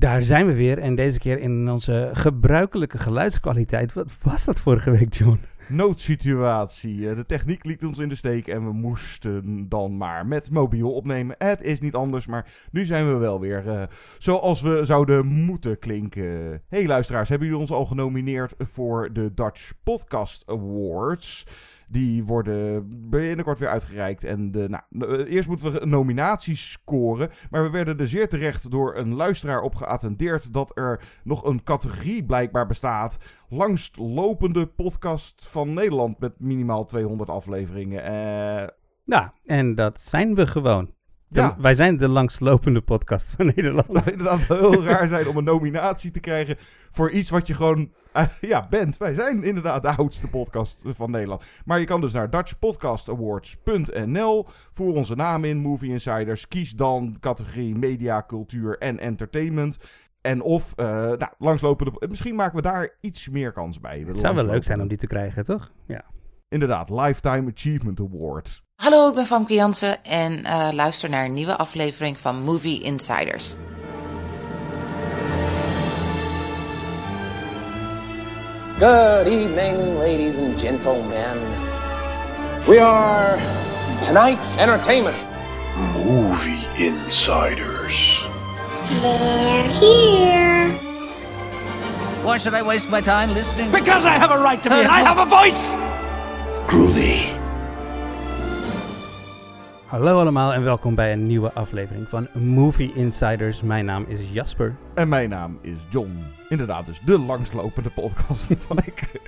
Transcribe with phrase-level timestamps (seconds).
[0.00, 3.92] Daar zijn we weer en deze keer in onze gebruikelijke geluidskwaliteit.
[3.92, 5.40] Wat was dat vorige week, John?
[5.68, 7.08] Noodsituatie.
[7.10, 10.92] Eh, De techniek liet ons in de steek en we moesten dan maar met mobiel
[10.92, 11.34] opnemen.
[11.38, 13.82] Het is niet anders, maar nu zijn we wel weer eh,
[14.18, 16.62] zoals we zouden moeten klinken.
[16.68, 21.46] Hey luisteraars, hebben jullie ons al genomineerd voor de Dutch Podcast Awards?
[21.90, 24.24] Die worden binnenkort weer uitgereikt.
[24.24, 27.30] En de, nou, eerst moeten we nominaties scoren.
[27.50, 31.62] Maar we werden er zeer terecht door een luisteraar op geattendeerd dat er nog een
[31.62, 33.18] categorie blijkbaar bestaat.
[33.48, 38.02] Langstlopende podcast van Nederland met minimaal 200 afleveringen.
[38.02, 38.68] Eh,
[39.04, 40.90] Nou, en dat zijn we gewoon.
[41.32, 41.56] De- Ja.
[41.58, 43.86] Wij zijn de langslopende podcast van Nederland.
[43.92, 46.56] Het zou inderdaad wel heel raar zijn om een nominatie te krijgen
[46.90, 48.96] voor iets wat je gewoon eh, ja, bent.
[48.96, 51.44] Wij zijn inderdaad de oudste podcast van Nederland.
[51.64, 54.46] Maar je kan dus naar dutchpodcastawards.nl.
[54.72, 56.48] Voer onze naam in, Movie Insiders.
[56.48, 59.78] Kies dan categorie media, cultuur en entertainment.
[60.20, 62.06] En of, eh nou, langslopende...
[62.08, 64.04] Misschien maken we daar iets meer kans bij.
[64.06, 65.72] Het zou wel leuk zijn om die te krijgen, toch?
[65.86, 66.04] Ja.
[66.48, 68.62] Inderdaad, Lifetime Achievement Award.
[68.80, 73.54] Hallo, ik ben Famke Jansen en eh, luister naar een nieuwe aflevering van Movie Insiders.
[78.78, 81.36] Good evening, ladies and gentlemen.
[82.66, 83.38] We are
[84.00, 85.16] tonight's entertainment.
[86.04, 88.24] Movie Insiders.
[92.22, 93.70] Why should I waste my time listening?
[93.70, 94.74] Because I have a right to be.
[94.74, 95.76] I have a voice.
[96.66, 97.09] Groovy.
[99.90, 103.62] Hallo allemaal en welkom bij een nieuwe aflevering van Movie Insiders.
[103.62, 104.76] Mijn naam is Jasper.
[104.94, 106.24] En mijn naam is John.
[106.48, 108.54] Inderdaad, dus de langslopende podcast.
[108.66, 109.20] Van ik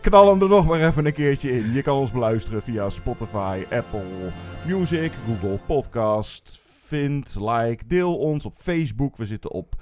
[0.00, 1.72] knal hem er nog maar even een keertje in.
[1.72, 4.30] Je kan ons beluisteren via Spotify, Apple
[4.66, 6.60] Music, Google Podcast.
[6.62, 9.16] Vind, like, deel ons op Facebook.
[9.16, 9.74] We zitten op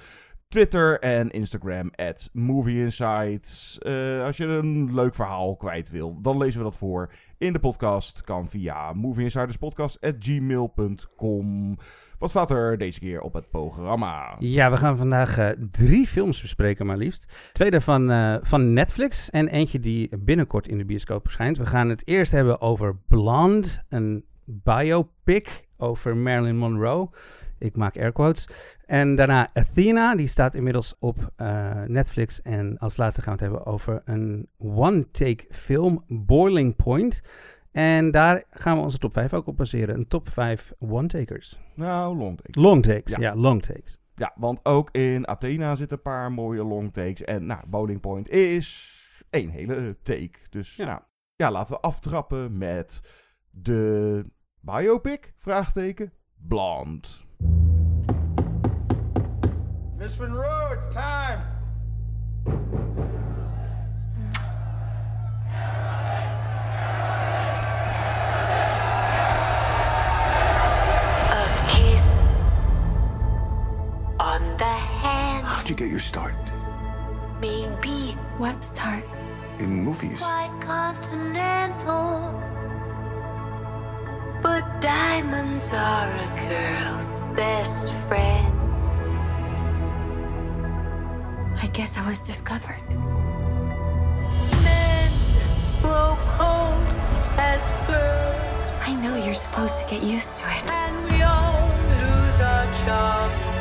[0.49, 2.85] Twitter en Instagram at Movie.
[2.85, 7.59] Eh, als je een leuk verhaal kwijt wil, dan lezen we dat voor in de
[7.59, 8.23] podcast.
[8.23, 11.77] Kan via movieinsiderspodcast.gmail.com.
[12.19, 14.37] Wat staat er deze keer op het programma?
[14.39, 17.51] Ja, we gaan vandaag eh, drie films bespreken, maar liefst.
[17.53, 21.59] Twee daarvan eh, van Netflix en eentje die binnenkort in de bioscoop verschijnt.
[21.59, 27.09] We gaan het eerst hebben over Blonde, een biopic over Marilyn Monroe.
[27.67, 28.49] Ik maak air quotes.
[28.87, 32.43] En daarna Athena, die staat inmiddels op eh, Netflix.
[32.43, 37.23] En als laatste gaan we het hebben over een one-take film, Boiling Point.
[37.73, 39.95] En daar gaan we onze top 5 ook op baseren.
[39.95, 41.59] Een top 5 one-takers.
[41.75, 42.61] Nou, long take.
[42.61, 43.21] Long takes, Ja.
[43.21, 43.99] ja, long takes.
[44.15, 47.23] Ja, want ook in Athena zitten een paar mooie long takes.
[47.25, 48.95] En nou, Bowling Point is
[49.31, 50.31] één hele take.
[50.51, 50.85] Dus Ja.
[50.85, 50.91] ja.
[50.91, 51.03] Nou,
[51.37, 53.01] ja, laten we aftrappen met
[53.51, 54.25] de
[54.61, 56.13] biopic, vraagteken,
[56.49, 57.09] Blonde.
[59.99, 61.41] Miss Monroe, it's time.
[71.29, 72.05] A kiss
[74.21, 76.35] on the hand, How'd you get your start?
[77.41, 79.05] maybe What start?
[79.59, 80.21] In movies.
[80.21, 82.43] quite continental.
[84.43, 88.47] But diamonds are a girl's best friend.
[91.61, 92.81] I guess I was discovered.
[94.65, 95.13] Men
[97.39, 102.41] as girls, I know you're supposed to get used to it, and we all lose
[102.41, 102.65] our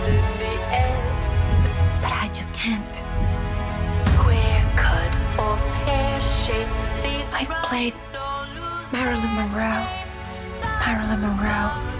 [0.07, 2.01] in the end.
[2.01, 2.95] but I just can't.
[4.15, 6.19] Square cut or pear
[7.03, 7.93] these I've played
[8.93, 9.85] Marilyn Monroe.
[10.79, 11.94] Marilyn Monroe.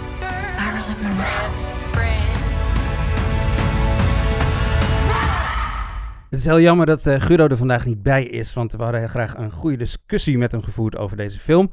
[6.30, 9.08] Het is heel jammer dat Guido er vandaag niet bij is, want we hadden heel
[9.08, 11.70] graag een goede discussie met hem gevoerd over deze film.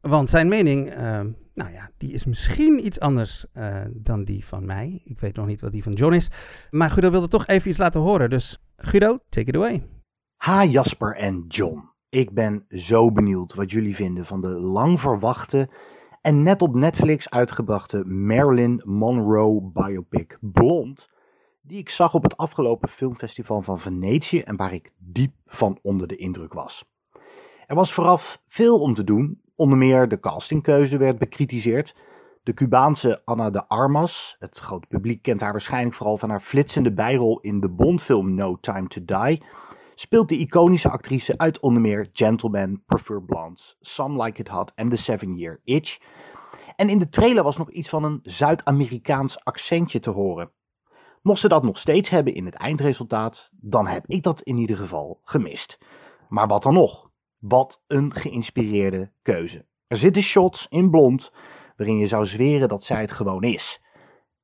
[0.00, 4.66] Want zijn mening, ehm, nou ja, die is misschien iets anders eh, dan die van
[4.66, 5.00] mij.
[5.04, 6.28] Ik weet nog niet wat die van John is.
[6.70, 9.86] Maar Guido wilde toch even iets laten horen, dus Guido, take it away.
[10.36, 11.90] Ha Jasper en John.
[12.08, 15.68] Ik ben zo benieuwd wat jullie vinden van de lang verwachte
[16.22, 21.08] en net op Netflix uitgebrachte Marilyn Monroe biopic Blond,
[21.62, 26.06] die ik zag op het afgelopen filmfestival van Venetië en waar ik diep van onder
[26.06, 26.84] de indruk was.
[27.66, 31.96] Er was vooraf veel om te doen, onder meer de castingkeuze werd bekritiseerd.
[32.42, 36.92] De Cubaanse Ana de Armas, het grote publiek kent haar waarschijnlijk vooral van haar flitsende
[36.92, 39.42] bijrol in de Bondfilm No Time to Die,
[39.94, 44.88] speelt de iconische actrice uit onder meer Gentleman, Prefer Blondes, Some Like It Hot en
[44.88, 45.98] The Seven Year Itch.
[46.76, 50.52] En in de trailer was nog iets van een Zuid-Amerikaans accentje te horen.
[51.22, 54.76] Mocht ze dat nog steeds hebben in het eindresultaat, dan heb ik dat in ieder
[54.76, 55.78] geval gemist.
[56.28, 57.10] Maar wat dan nog?
[57.38, 59.66] Wat een geïnspireerde keuze.
[59.86, 61.32] Er zitten shots in blond
[61.76, 63.80] waarin je zou zweren dat zij het gewoon is.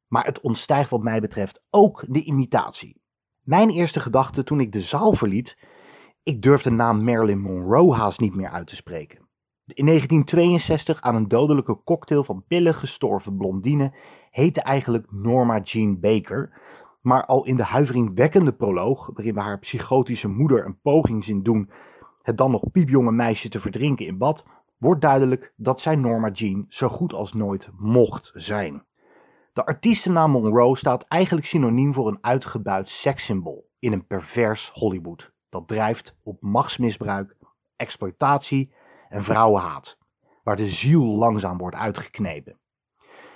[0.07, 3.01] Maar het ontstijgt wat mij betreft ook de imitatie.
[3.49, 5.59] Mijn eerste gedachte toen ik de zaal verliet,
[6.23, 9.19] ik durf de naam Marilyn Monroe haast niet meer uit te spreken.
[9.67, 13.95] In 1962 aan een dodelijke cocktail van pillen gestorven blondine
[14.31, 16.61] heette eigenlijk Norma Jean Baker.
[17.01, 21.71] Maar al in de huiveringwekkende proloog, waarin we haar psychotische moeder een poging zien doen
[22.23, 24.45] het dan nog piepjonge meisje te verdrinken in bad,
[24.79, 28.87] wordt duidelijk dat zij Norma Jean zo goed als nooit mocht zijn.
[29.59, 35.69] De artiestennaam Monroe staat eigenlijk synoniem voor een uitgebuit sekssymbool in een pervers Hollywood dat
[35.69, 37.37] drijft op machtsmisbruik,
[37.77, 38.73] exploitatie
[39.09, 39.99] en vrouwenhaat,
[40.43, 42.59] waar de ziel langzaam wordt uitgeknepen.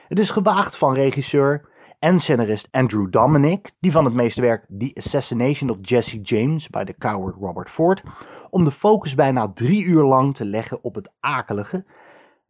[0.09, 4.91] Het is gewaagd van regisseur en scenarist Andrew Dominic, die van het meeste werk The
[4.95, 8.03] Assassination of Jesse James bij de coward Robert Ford,
[8.51, 11.85] om de focus bijna drie uur lang te leggen op het akelige,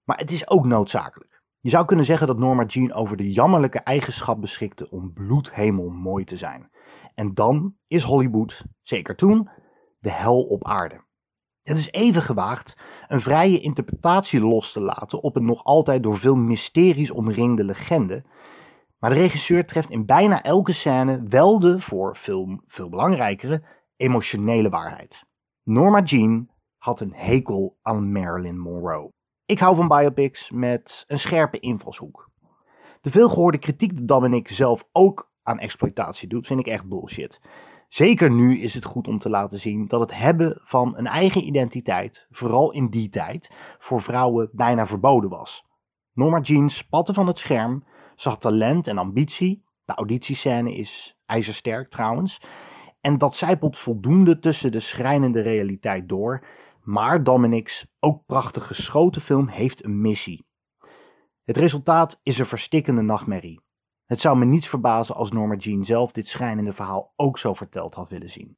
[0.04, 1.31] maar het is ook noodzakelijk.
[1.62, 6.24] Je zou kunnen zeggen dat Norma Jean over de jammerlijke eigenschap beschikte om bloedhemel mooi
[6.24, 6.70] te zijn.
[7.14, 9.48] En dan is Hollywood, zeker toen,
[9.98, 11.04] de hel op aarde.
[11.62, 12.76] Het is even gewaagd
[13.08, 18.24] een vrije interpretatie los te laten op een nog altijd door veel mysteries omringde legende.
[18.98, 23.62] Maar de regisseur treft in bijna elke scène wel de, voor film veel belangrijkere,
[23.96, 25.24] emotionele waarheid.
[25.62, 29.12] Norma Jean had een hekel aan Marilyn Monroe.
[29.52, 32.31] Ik hou van biopics met een scherpe invalshoek.
[33.00, 37.40] De veelgehoorde kritiek die Dominic zelf ook aan exploitatie doet, vind ik echt bullshit.
[37.88, 41.46] Zeker nu is het goed om te laten zien dat het hebben van een eigen
[41.46, 45.64] identiteit, vooral in die tijd, voor vrouwen bijna verboden was.
[46.12, 47.84] Norma Jean spatte van het scherm,
[48.16, 49.64] had talent en ambitie.
[49.84, 52.40] De auditiescène is ijzersterk trouwens.
[53.00, 56.44] En dat zijpelt voldoende tussen de schrijnende realiteit door.
[56.82, 60.46] Maar Dominic's ook prachtig geschoten film heeft een missie.
[61.44, 63.61] Het resultaat is een verstikkende nachtmerrie.
[64.06, 67.94] Het zou me niets verbazen als Norma Jean zelf dit schrijnende verhaal ook zo verteld
[67.94, 68.56] had willen zien.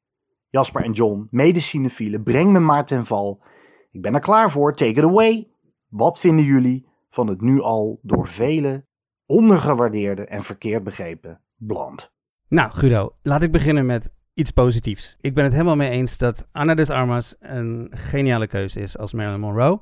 [0.49, 3.43] Jasper en John, mede breng me maar ten val.
[3.91, 5.47] Ik ben er klaar voor, take it away.
[5.87, 8.87] Wat vinden jullie van het nu al door velen
[9.25, 12.11] ondergewaardeerde en verkeerd begrepen Blond?
[12.47, 15.15] Nou, Guido, laat ik beginnen met iets positiefs.
[15.21, 19.13] Ik ben het helemaal mee eens dat Anna de Armas een geniale keuze is als
[19.13, 19.81] Marilyn Monroe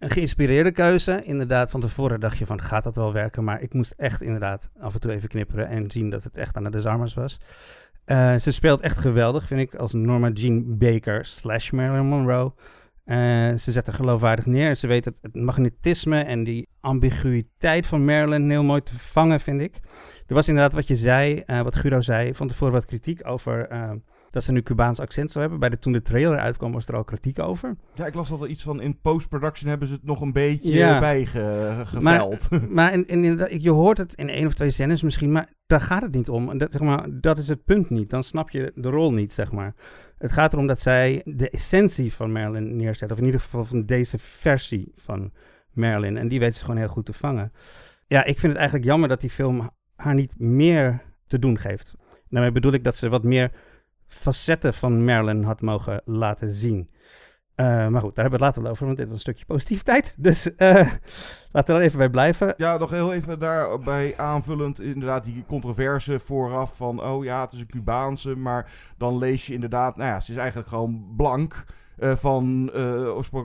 [0.00, 1.22] een geïnspireerde keuze.
[1.24, 3.44] Inderdaad, van tevoren dacht je van, gaat dat wel werken?
[3.44, 6.56] Maar ik moest echt inderdaad af en toe even knipperen en zien dat het echt
[6.56, 7.40] aan de Desarmers was.
[8.06, 12.52] Uh, ze speelt echt geweldig, vind ik, als Norma Jean Baker slash Marilyn Monroe.
[13.04, 13.16] Uh,
[13.56, 14.76] ze zet er geloofwaardig neer.
[14.76, 19.60] Ze weet het, het magnetisme en die ambiguïteit van Marilyn heel mooi te vangen, vind
[19.60, 19.80] ik.
[20.30, 23.68] Er was inderdaad wat je zei, uh, wat Guido zei, van tevoren wat kritiek over
[24.30, 25.60] dat ze nu Cubaans accent zou hebben.
[25.60, 27.76] Bij de, toen de trailer uitkwam was er al kritiek over.
[27.94, 30.72] Ja, ik las dat er iets van in post-production hebben ze het nog een beetje
[30.72, 31.00] ja.
[31.00, 32.00] bijgeveld.
[32.00, 32.26] Maar,
[32.68, 36.02] maar in, in, je hoort het in één of twee scènes misschien, maar daar gaat
[36.02, 36.58] het niet om.
[36.58, 38.10] Dat, zeg maar, dat is het punt niet.
[38.10, 39.74] Dan snap je de rol niet, zeg maar.
[40.18, 43.12] Het gaat erom dat zij de essentie van Marilyn neerzet.
[43.12, 45.32] Of in ieder geval van deze versie van
[45.72, 46.16] Marilyn.
[46.16, 47.52] En die weet ze gewoon heel goed te vangen.
[48.06, 51.94] Ja, ik vind het eigenlijk jammer dat die film haar niet meer te doen geeft.
[52.28, 53.52] Daarmee bedoel ik dat ze wat meer
[54.06, 56.88] facetten van Marilyn had mogen laten zien.
[57.56, 59.44] Uh, maar goed, daar hebben we het later wel over, want dit was een stukje
[59.44, 60.14] positiviteit.
[60.26, 60.92] Dus uh,
[61.52, 62.54] laten we er even bij blijven.
[62.56, 64.80] Ja, nog heel even daarbij aanvullend.
[64.80, 67.02] Inderdaad, die controverse vooraf van...
[67.02, 69.96] oh ja, het is een Cubaanse, maar dan lees je inderdaad...
[69.96, 71.64] nou ja, ze is eigenlijk gewoon blank...
[71.98, 72.70] Uh, van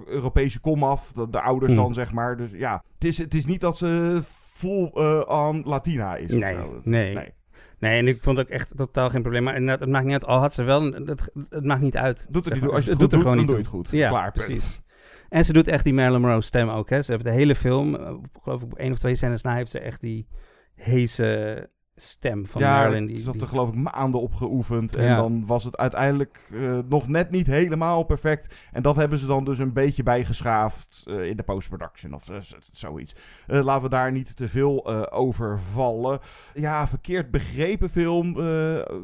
[0.07, 1.77] Europese komaf, de, de ouders mm.
[1.77, 2.37] dan zeg maar.
[2.37, 4.21] Dus ja, het is, het is niet dat ze
[4.57, 6.29] vol aan Latina is.
[6.29, 7.13] Nee, nee.
[7.13, 7.33] nee.
[7.79, 9.43] Nee, en ik vond ook echt totaal geen probleem.
[9.43, 10.25] Maar inderdaad, het maakt niet uit.
[10.25, 12.27] Al had ze wel, het, het maakt niet uit.
[12.29, 13.89] Doet het niet, als je het, het doet, er gewoon niet doe je het goed.
[13.89, 14.81] Ja, Klaar, precies.
[15.29, 16.89] En ze doet echt die Marilyn Monroe stem ook.
[16.89, 17.01] Hè.
[17.01, 19.79] Ze heeft de hele film, uh, geloof ik, één of twee scènes na, heeft ze
[19.79, 20.27] echt die
[20.75, 23.05] heese stem van ja, Marilyn.
[23.05, 24.95] Die, ze had er geloof ik maanden op geoefend.
[24.95, 28.53] En dan was het uiteindelijk uh, nog net niet helemaal perfect.
[28.71, 32.37] En dat hebben ze dan dus een beetje bijgeschaafd uh, in de post-production of uh,
[32.71, 33.15] zoiets.
[33.45, 36.19] laten we daar niet te veel over vallen.
[36.53, 38.35] Ja, verkeerd begrepen film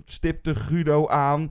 [0.06, 1.50] stipte Guido aan.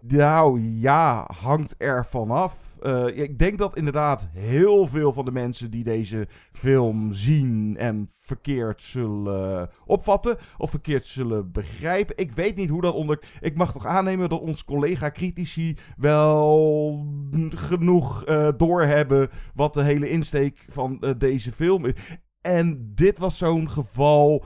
[0.00, 2.67] Nou ja, hangt er vanaf.
[2.82, 8.08] Uh, ik denk dat inderdaad heel veel van de mensen die deze film zien en
[8.20, 12.16] verkeerd zullen opvatten of verkeerd zullen begrijpen.
[12.16, 13.20] Ik weet niet hoe dat onder.
[13.40, 17.06] Ik mag toch aannemen dat onze collega-critici wel
[17.48, 21.92] genoeg uh, doorhebben wat de hele insteek van uh, deze film is.
[22.40, 24.44] En dit was zo'n geval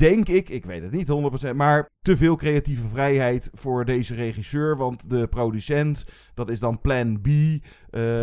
[0.00, 1.08] denk ik, ik weet het niet
[1.50, 4.76] 100%, maar te veel creatieve vrijheid voor deze regisseur.
[4.76, 6.04] Want de producent,
[6.34, 7.26] dat is dan Plan B.
[7.26, 7.60] Uh,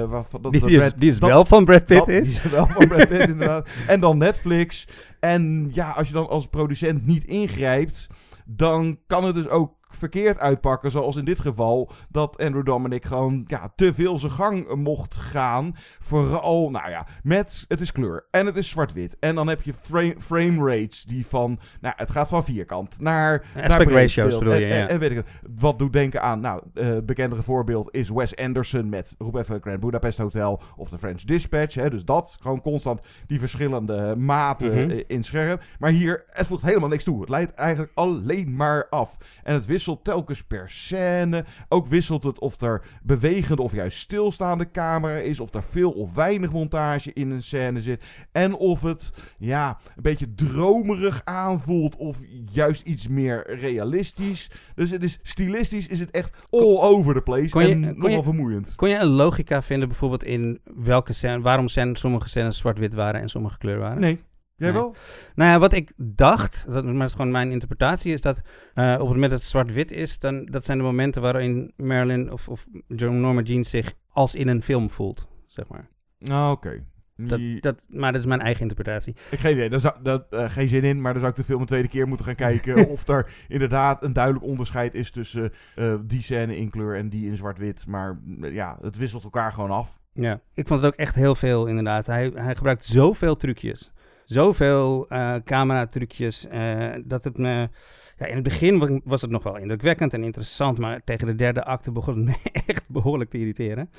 [0.09, 2.27] waarvan, dat, die, dat is, Brad- die is dat- wel van Brad Pitt dat- is.
[2.27, 3.69] Die is wel van Brad Pitt, inderdaad.
[3.87, 4.87] En dan Netflix.
[5.19, 8.07] En ja, als je dan als producent niet ingrijpt,
[8.45, 10.91] dan kan het dus ook verkeerd uitpakken.
[10.91, 15.75] Zoals in dit geval, dat Andrew Dominic gewoon ja, te veel zijn gang mocht gaan.
[15.99, 19.17] Vooral, nou ja, met het is kleur en het is zwart-wit.
[19.19, 23.45] En dan heb je frame, frame rates die van, nou, het gaat van vierkant naar.
[23.55, 24.87] Aspect naar ratios bedoel je, en, ja.
[24.87, 25.27] en weet ik het.
[25.59, 29.79] Wat doet denken aan, nou, eh bekendere voorbeeld is Wes Anderson met, roep even, Grand
[29.79, 31.75] Budapest Hotel of The French Dispatch.
[31.75, 35.01] Hè, dus dat, gewoon constant die verschillende maten Mhm.
[35.07, 35.59] in scherm.
[35.79, 37.19] Maar hier, het voegt helemaal niks toe.
[37.19, 39.17] Het leidt eigenlijk alleen maar af.
[39.43, 41.45] En het wisselt telkens per scène.
[41.69, 45.39] Ook wisselt het of er bewegende of juist stilstaande camera is.
[45.39, 48.03] Of er veel of weinig montage in een scène zit.
[48.31, 51.95] En of het, ja, een beetje dromerig aanvoelt.
[51.95, 52.17] Of
[52.51, 54.49] juist iets meer realistisch.
[54.75, 57.49] Dus het is stilistisch is het echt all over the place.
[57.49, 58.75] Kon je- en nogal je- vermoeiend.
[58.75, 63.21] Kon je een logica vinden bijvoorbeeld in welke scène, waarom scène, sommige scènes zwart-wit waren
[63.21, 63.99] en sommige kleur waren?
[63.99, 64.19] Nee.
[64.57, 64.81] Jij Nee.
[64.81, 64.95] wel?
[65.35, 68.41] Nou ja, wat ik dacht, dat maar dat is gewoon mijn interpretatie, is dat
[68.73, 72.31] eh, op het moment dat het zwart-wit is, dan dat zijn de momenten waarin Marilyn
[72.31, 75.87] of, of John Norma Jean zich als in een film voelt, zeg maar.
[76.19, 76.83] Nou, oké.
[77.15, 79.15] Dat, dat, maar dat is mijn eigen interpretatie.
[79.31, 81.45] Ik geen idee, daar zou, dat, eh, geen zin in, maar dan zou ik de
[81.45, 82.87] film een tweede keer moeten gaan kijken.
[82.89, 87.29] of er inderdaad een duidelijk onderscheid is tussen eh, die scène in kleur en die
[87.29, 87.85] in zwart-wit.
[87.87, 89.99] Maar eh, ja, het wisselt elkaar gewoon af.
[90.13, 92.05] Ja, ik vond het ook echt heel veel inderdaad.
[92.05, 93.91] Hij, hij gebruikt zoveel trucjes.
[94.27, 96.45] Zoveel eh camera-trucjes.
[96.47, 97.69] eh, dat het me.
[98.17, 100.77] Ja, in het begin wa- was het nog wel indrukwekkend en interessant.
[100.77, 103.89] Maar tegen de derde acte begon het me echt behoorlijk te irriteren.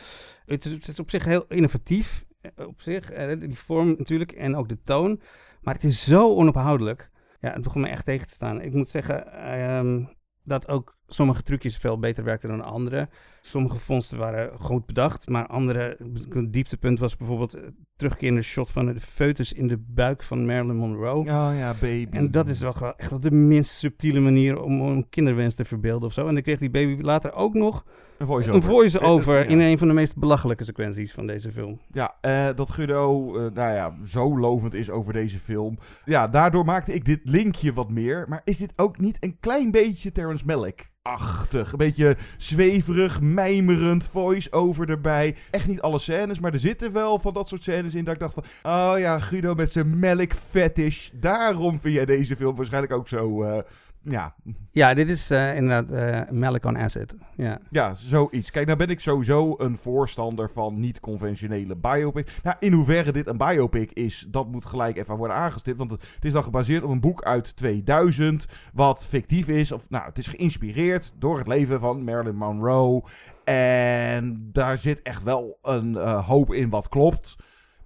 [0.46, 2.24] Het is, op zich heel innovatief.
[2.40, 5.20] eh, Op zich, die vorm natuurlijk en ook de toon.
[5.62, 7.10] Maar het is zo onophoudelijk.
[7.40, 8.60] Ja, het begon me echt tegen te staan.
[8.60, 10.04] Ik moet zeggen ehm,
[10.48, 13.08] dat ook sommige trucjes veel beter werkten dan andere.
[13.40, 15.96] Sommige vondsten waren goed bedacht, maar andere,
[16.28, 20.76] een dieptepunt was bijvoorbeeld het terugkerende shot van de foetus in de buik van Marilyn
[20.76, 21.18] Monroe.
[21.18, 22.16] Oh ja, baby.
[22.16, 25.64] En dat is wel gewoon echt wel de minst subtiele manier om een kinderwens te
[25.64, 26.26] verbeelden of zo.
[26.26, 27.84] En dan kreeg die baby later ook nog
[28.18, 28.54] Een voice-over.
[28.54, 31.80] een voice-over in een van de meest belachelijke sequenties van deze film.
[31.92, 35.78] Ja, eh, dat Guido, eh, nou ja, zo lovend is over deze film.
[36.04, 38.24] Ja, daardoor maakte ik dit linkje wat meer.
[38.28, 41.72] Maar is dit ook niet een klein beetje Terrence Malick-achtig?
[41.72, 45.36] Een beetje zweverig, mijmerend voice-over erbij.
[45.50, 48.20] Echt niet alle scènes, maar er zitten wel van dat soort scènes in dat ik
[48.20, 48.44] dacht van...
[48.62, 51.10] Oh ja, Guido met zijn Malick-fetish.
[51.12, 53.42] Daarom vind jij deze film waarschijnlijk ook zo...
[53.42, 53.58] eh,
[54.02, 54.34] ja,
[54.70, 57.14] Ja, dit is eh, inderdaad eh Malick on Acid.
[57.36, 57.58] Ja.
[57.70, 58.50] ja, zoiets.
[58.50, 62.32] Kijk, nou ben ik sowieso een voorstander van niet-conventionele biopic.
[62.42, 65.78] Nou, in hoeverre dit een biopic is, dat moet gelijk even worden aangestipt.
[65.78, 69.72] Want het, het is dan gebaseerd op een boek uit 2000, wat fictief is.
[69.72, 73.02] Of, nou, het is geïnspireerd door het leven van Marilyn Monroe.
[73.44, 77.36] En daar zit echt wel een eh, hoop in wat klopt.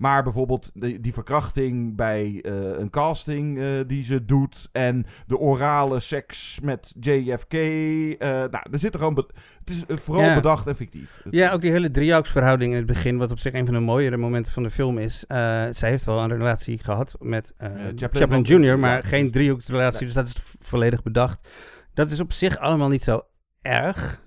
[0.02, 4.68] Maar bijvoorbeeld die, die verkrachting bij eh, een casting eh, die ze doet.
[4.72, 7.52] En de orale seks met JFK.
[7.52, 9.14] eh, nou, er zit er gewoon.
[9.64, 10.34] het is vooral Ja.
[10.34, 11.24] bedacht en fictief.
[11.30, 14.16] Ja, ook die hele driehoeksverhouding in het begin, wat op zich een van de mooiere
[14.16, 15.24] momenten van de film is.
[15.70, 17.54] Zij heeft wel een relatie gehad met
[17.96, 19.16] Chaplin Jr., maar precies.
[19.18, 21.48] geen driehoeksrelatie, dus dat is volledig bedacht.
[21.94, 23.20] Dat is op zich allemaal niet zo
[23.60, 24.22] erg,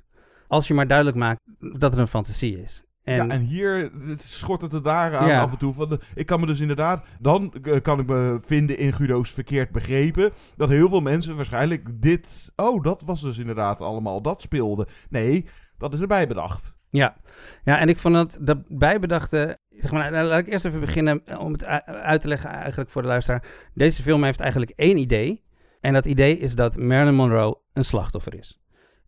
[0.48, 2.85] als je maar duidelijk maakt dat het een fantasie is.
[3.06, 5.42] En, ja, en hier het schort het er daar aan Ja.
[5.42, 5.74] af en toe.
[5.74, 9.30] Van de, ik kan me dus inderdaad, dan eh, kan ik me vinden in Guido's
[9.32, 10.32] verkeerd begrepen.
[10.56, 14.88] Dat heel veel mensen waarschijnlijk dit, oh dat was dus inderdaad allemaal, dat speelde.
[15.10, 15.46] Nee,
[15.78, 16.76] dat is erbij bedacht.
[16.90, 17.16] Ja.
[17.64, 19.58] ja, en ik vond dat, dat bijbedachte...
[19.70, 22.90] Zeg maar, nou, laat ik eerst even beginnen eh, om het uit te leggen eigenlijk
[22.90, 23.44] voor de luisteraar.
[23.74, 25.44] Deze film heeft eigenlijk één idee.
[25.80, 28.60] En dat idee is dat Marilyn Monroe een slachtoffer is.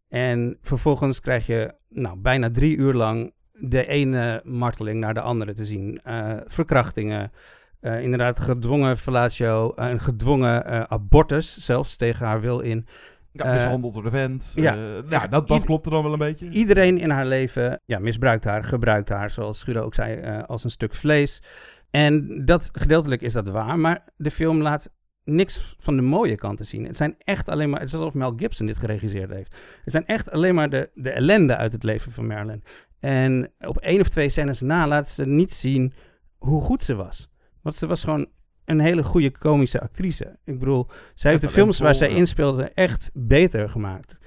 [0.10, 5.54] En vervolgens krijg je nou, bijna drie uur lang de ene marteling naar de andere
[5.54, 6.00] te zien.
[6.04, 7.32] Eh, verkrachtingen,
[7.80, 12.88] eh, inderdaad gedwongen fellatio, een gedwongen eh, abortus zelfs tegen haar wil in.
[13.32, 14.52] Ja, mishandeld door de vent.
[14.56, 14.76] ja.
[15.10, 16.50] Ja dat, dat klopt er dan wel een beetje.
[16.50, 20.70] Iedereen in haar leven ja, misbruikt haar, gebruikt haar, zoals Guido ook zei, als een
[20.70, 21.42] stuk vlees.
[21.90, 24.92] En dat gedeeltelijk is dat waar, maar de film laat
[25.28, 26.86] niks van de mooie kanten zien.
[26.86, 29.56] Het zijn echt alleen maar, het is alsof Mel Gibson dit geregisseerd heeft.
[29.84, 32.64] Het zijn echt alleen maar de, de ellende uit het leven van Marilyn.
[33.00, 35.94] En op één of twee scènes na laat ze niet zien
[36.38, 37.30] hoe goed ze was.
[37.62, 38.28] Want ze was gewoon
[38.66, 40.38] een hele goede komische actrice.
[40.44, 44.18] Ik bedoel, zij heeft de films waar zij inspeelde echt beter gemaakt.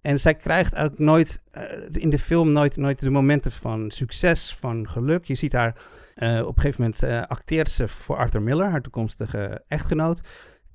[0.00, 4.56] En zij krijgt eigenlijk nooit eh, in de film nooit, nooit de momenten van succes,
[4.60, 5.24] van geluk.
[5.24, 5.74] Je ziet haar
[6.14, 10.20] eh, op een gegeven moment eh, acteert ze voor Arthur Miller, haar toekomstige echtgenoot.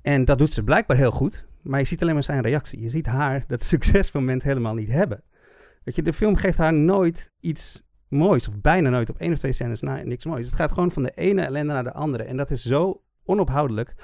[0.06, 1.44] En dat doet ze blijkbaar heel goed.
[1.62, 2.80] Maar je ziet alleen maar zijn reactie.
[2.80, 5.22] Je ziet haar dat succesmoment helemaal niet hebben.
[5.84, 8.48] Weet je, de film geeft haar nooit iets moois.
[8.48, 10.46] Of bijna nooit op één of twee scènes na niks moois.
[10.46, 12.22] Het gaat gewoon van de ene ellende naar de andere.
[12.22, 13.94] En dat is zo onophoudelijk.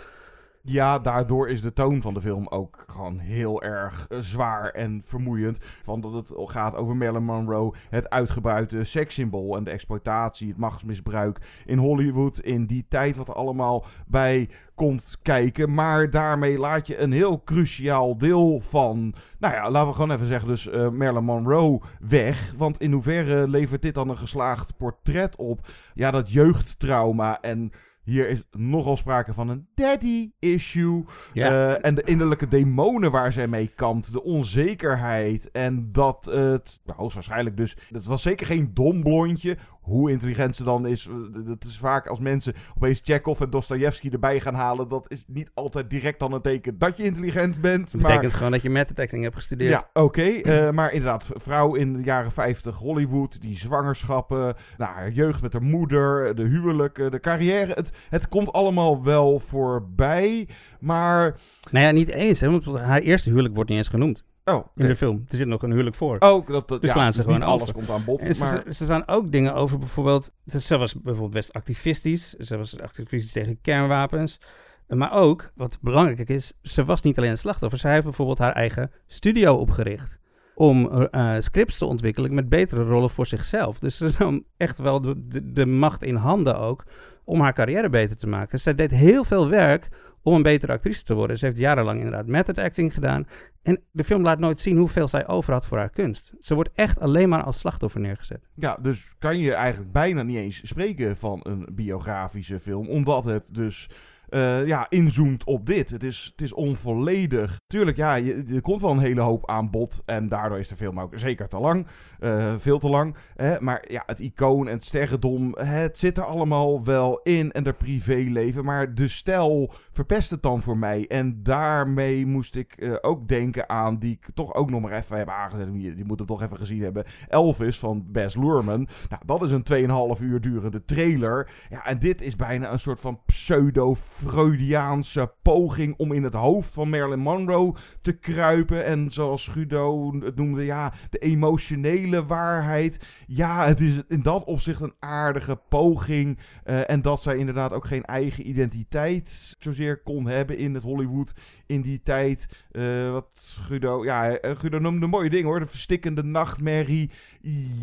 [0.65, 5.03] Ja, daardoor is de toon van de film ook gewoon heel erg eh, zwaar en
[5.05, 5.59] vermoeiend.
[5.83, 11.63] Van dat het gaat over Marilyn Monroe, het uitgebuite sekssymbool en de exploitatie, het machtsmisbruik
[11.67, 15.75] in Hollywood in die tijd wat er allemaal bij komt kijken.
[15.75, 20.27] Maar daarmee laat je een heel cruciaal deel van, nou ja, laten we gewoon even
[20.27, 22.55] zeggen, dus uh, Marilyn Monroe weg.
[22.57, 25.69] Want in hoeverre levert dit dan een geslaagd portret op?
[25.95, 27.73] Ja, dat jeugdtrauma en
[28.05, 31.05] hier is nogal sprake van een daddy-issue.
[31.35, 34.13] Uh, en de innerlijke demonen waar zij mee kampt.
[34.13, 35.51] De onzekerheid.
[35.51, 37.77] En dat het, nou, hoogstwaarschijnlijk dus...
[37.89, 41.09] Het was zeker geen dom blondje hoe intelligent ze dan is.
[41.47, 44.89] Dat is vaak als mensen opeens Chekhov en Dostoevsky erbij gaan halen.
[44.89, 47.93] Dat is niet altijd direct dan een teken dat je intelligent bent.
[47.93, 49.73] Dat betekent gewoon dat je method acting hebt gestudeerd.
[49.73, 50.23] Ja, oké.
[50.23, 53.41] Uh, maar inderdaad, vrouw in de jaren 50 Hollywood.
[53.41, 54.55] Die zwangerschappen.
[54.79, 56.35] Nou, haar jeugd met haar moeder.
[56.35, 57.73] De huwelijken, de carrière.
[57.73, 60.49] Het, het komt allemaal wel voorbij.
[60.81, 61.37] Maar...
[61.71, 62.41] Nou ja, niet eens.
[62.41, 64.25] Hè, want haar eerste huwelijk wordt niet eens genoemd.
[64.45, 65.25] Oh, in de film.
[65.29, 66.17] Er zit nog een huwelijk voor.
[66.19, 67.55] Oh, dat, dat dus ja, slaan ze dus gewoon over.
[67.55, 68.21] alles komt aan bod.
[68.21, 68.63] En maar...
[68.67, 70.33] ze, ze staan ook dingen over bijvoorbeeld...
[70.59, 72.33] Ze was bijvoorbeeld best activistisch.
[72.33, 74.41] Ze was activistisch tegen kernwapens.
[74.89, 77.79] Maar ook, wat belangrijk is, ze was niet alleen een slachtoffer.
[77.79, 80.19] Zij heeft bijvoorbeeld haar eigen studio opgericht.
[80.55, 83.79] Om uh, scripts te ontwikkelen met betere rollen voor zichzelf.
[83.79, 86.85] Dus ze nam echt wel de, de, de macht in handen ook
[87.25, 88.59] om haar carrière beter te maken.
[88.59, 89.89] Zij deed heel veel werk
[90.23, 91.39] om een betere actrice te worden.
[91.39, 93.27] Ze heeft jarenlang inderdaad method acting gedaan.
[93.63, 96.35] En de film laat nooit zien hoeveel zij over had voor haar kunst.
[96.41, 98.49] Ze wordt echt alleen maar als slachtoffer neergezet.
[98.55, 102.89] Ja, dus kan je eigenlijk bijna niet eens spreken van een biografische film.
[102.89, 103.89] Omdat het dus
[104.35, 105.91] uh, ja, inzoomt op dit.
[105.91, 107.57] Het is, het is onvolledig.
[107.67, 110.03] Tuurlijk, ja, er komt wel een hele hoop aan bod.
[110.05, 111.87] En daardoor is de film ook zeker te lang.
[112.21, 113.17] Uh, veel te lang.
[113.35, 113.61] Hè?
[113.61, 117.53] Maar ja, het icoon en het sterrendom, het zit er allemaal wel in.
[117.53, 118.65] En de privéleven.
[118.65, 121.07] Maar de stijl verpest het dan voor mij.
[121.09, 125.17] En daarmee moest ik uh, ook denken aan, die ik toch ook nog maar even
[125.17, 125.73] heb aangezet.
[125.73, 127.05] Die, die moet hem toch even gezien hebben.
[127.29, 128.89] Elvis van Baz Luhrmann.
[129.09, 131.51] Nou, dat is een 2,5 uur durende trailer.
[131.69, 133.95] Ja, en dit is bijna een soort van pseudo
[134.27, 138.85] Freudiaanse poging om in het hoofd van Marilyn Monroe te kruipen.
[138.85, 143.01] En zoals Guido het noemde, ja, de emotionele waarheid.
[143.27, 146.39] Ja, het is in dat opzicht een aardige poging.
[146.65, 151.33] Uh, en dat zij inderdaad ook geen eigen identiteit zozeer kon hebben in het Hollywood
[151.67, 152.49] in die tijd.
[152.73, 155.61] Uh, wat Guido, ja, Guido noemde een mooie ding hoor.
[155.61, 157.11] De verstikkende nachtmerrie.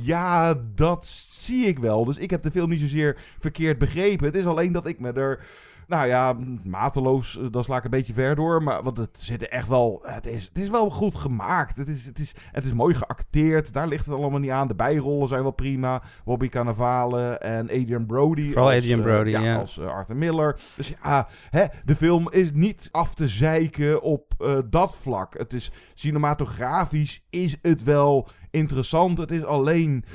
[0.02, 2.06] Ja, dat zie ik wel.
[2.06, 4.26] Dus ik heb de film niet zozeer verkeerd begrepen.
[4.26, 5.46] Het is alleen dat ik me er
[5.90, 8.64] nou ja, mateloos, dan sla ik een beetje ver door.
[8.64, 10.00] Maar want het zit echt wel.
[10.04, 11.78] Het is, het is wel goed gemaakt.
[11.78, 13.74] Het is, het, is, het is mooi geacteerd.
[13.74, 14.68] Daar ligt het allemaal niet aan.
[14.68, 16.02] De bijrollen zijn wel prima.
[16.26, 18.48] Bobby Cannavale en Adrian Brody.
[18.48, 19.58] Vooral als, Adrian uh, Brody, ja, ja.
[19.58, 20.60] Als uh, Arthur Miller.
[20.76, 25.38] Dus ja, hè, de film is niet af te zeiken op uh, dat vlak.
[25.38, 29.18] Het is cinematografisch is het wel interessant.
[29.18, 30.06] Het is alleen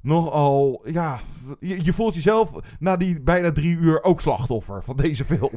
[0.00, 1.20] nogal, ja,
[1.60, 5.50] je, je, voelt jezelf na die bijna drie uur ook slachtoffer van deze film.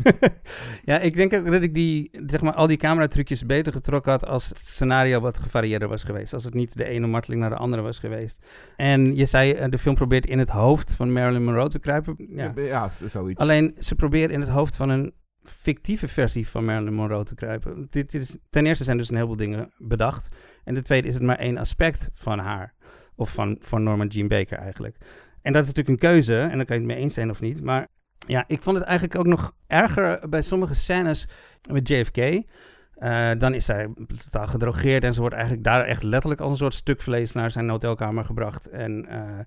[0.84, 4.26] ja, ik denk ook dat ik die, zeg maar, al die cameratrucjes beter getrokken had
[4.26, 6.34] als het scenario wat gevarieerder was geweest.
[6.34, 8.46] Als het niet de ene marteling naar de andere was geweest.
[8.76, 12.16] En je zei, de film probeert in het hoofd van Marilyn Monroe te kruipen.
[12.30, 13.42] Ja, ja zoiets.
[13.42, 17.88] Alleen, ze proberen in het hoofd van een fictieve versie van Marilyn Monroe te kruipen.
[17.90, 20.30] Dit, dit is, ten eerste zijn dus een heleboel dingen bedacht.
[20.64, 22.74] En ten tweede is het maar één aspect van haar.
[23.16, 24.98] Of van, van Norman Jean Baker eigenlijk.
[25.42, 26.40] En dat is natuurlijk een keuze.
[26.40, 27.64] En dan kan je het mee eens zijn of niet.
[27.64, 27.88] Maar
[28.28, 31.28] ja, ik vond het eigenlijk ook nog erger bij sommige scènes
[31.72, 32.18] met JFK.
[32.18, 33.94] Uh, dan is zij
[34.24, 35.04] totaal gedrogeerd.
[35.04, 38.26] En ze wordt eigenlijk daar echt letterlijk als een soort stuk vlees naar zijn hotelkamer
[38.26, 38.70] gebracht.
[38.70, 39.40] En uh,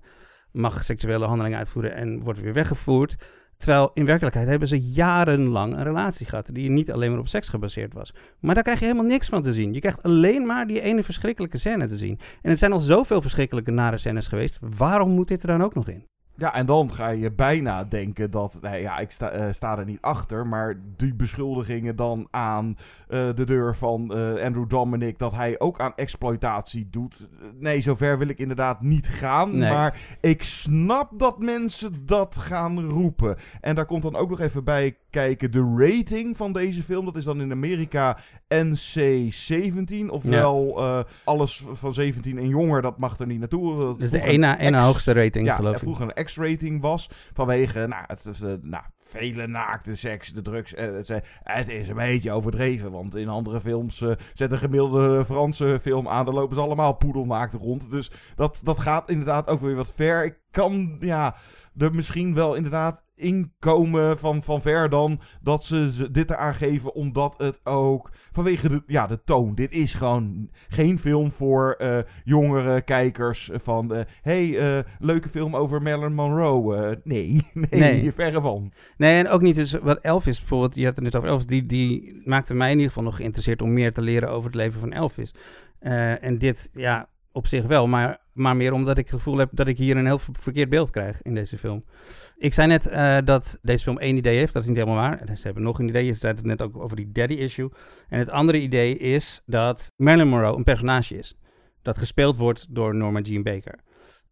[0.51, 3.15] mag seksuele handelingen uitvoeren en wordt weer weggevoerd.
[3.65, 7.49] Terwijl in werkelijkheid hebben ze jarenlang een relatie gehad die niet alleen maar op seks
[7.49, 8.13] gebaseerd was.
[8.39, 9.73] Maar daar krijg je helemaal niks van te zien.
[9.73, 12.19] Je krijgt alleen maar die ene verschrikkelijke scène te zien.
[12.41, 14.59] En het zijn al zoveel verschrikkelijke nare scènes geweest.
[14.77, 16.05] Waarom moet dit er dan ook nog in?
[16.37, 19.85] Ja, en dan ga je bijna denken dat, nee, ja, ik sta, uh, sta er
[19.85, 25.33] niet achter, maar die beschuldigingen dan aan uh, de deur van uh, Andrew Dominic, dat
[25.33, 27.27] hij ook aan exploitatie doet.
[27.59, 29.71] Nee, zover wil ik inderdaad niet gaan, Nee.
[29.71, 33.35] maar ik snap dat mensen dat gaan roepen.
[33.61, 37.05] En daar komt dan ook nog even bij kijken, de rating van deze film.
[37.05, 40.09] Dat is dan in Amerika NC-17.
[40.09, 43.79] Ofwel, eh, alles van 17 en jonger, dat mag er niet naartoe.
[43.79, 45.83] Dat Dus de ene, ene hoogste rating, ja, geloof en ik.
[45.83, 47.09] vroeger een X-rating was.
[47.33, 50.73] Vanwege, nou, het is, eh, nou, vele naakte seks, de drugs.
[50.73, 50.85] eh,
[51.43, 52.91] het, is- een beetje overdreven.
[52.91, 56.25] Want in andere films zet een gemiddelde Franse film aan.
[56.25, 57.91] Dan lopen ze allemaal poedelnaakt rond.
[57.91, 60.25] Dus dat, dat gaat inderdaad ook weer wat ver.
[60.25, 61.35] Ik kan, ja,
[61.77, 67.33] er misschien wel inderdaad inkomen van, van ver dan dat ze dit eraan geven omdat
[67.37, 69.55] het ook vanwege de, ja, de toon.
[69.55, 75.55] Dit is gewoon geen film voor eh, jongere kijkers van eh, hey, eh, leuke film
[75.55, 76.99] over Marilyn Monroe.
[77.03, 78.13] Nee, nee, Nee.
[78.13, 78.71] verre van.
[78.97, 81.65] Nee, en ook niet dus wat Elvis bijvoorbeeld, je had het net over Elvis, die,
[81.65, 84.79] die maakte mij in ieder geval nog geïnteresseerd om meer te leren over het leven
[84.79, 85.33] van Elvis.
[86.19, 89.67] En dit, ja, op zich wel, maar, maar meer omdat ik het gevoel heb dat
[89.67, 91.85] ik hier een heel ver- verkeerd beeld krijg in deze film.
[92.37, 95.37] Ik zei net eh, dat deze film één idee heeft, dat is niet helemaal waar.
[95.37, 97.69] Ze hebben nog een idee, je zei het net ook over die daddy issue.
[98.09, 101.37] En het andere idee is dat Marilyn Monroe een personage is.
[101.81, 103.79] Dat gespeeld wordt door Norma Jean Baker.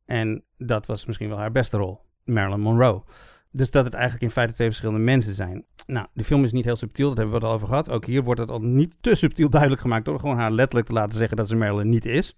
[0.06, 3.04] En dat was misschien wel haar beste rol, Marilyn Monroe.
[3.52, 5.66] Dus dat het eigenlijk in feite twee verschillende mensen zijn.
[5.86, 7.89] Nou, de film is niet heel subtiel, dat hebben we het al over gehad.
[7.89, 10.94] Ook hier wordt het al niet te subtiel duidelijk gemaakt door gewoon haar letterlijk te
[10.94, 12.38] laten zeggen dat ze Marilyn niet is.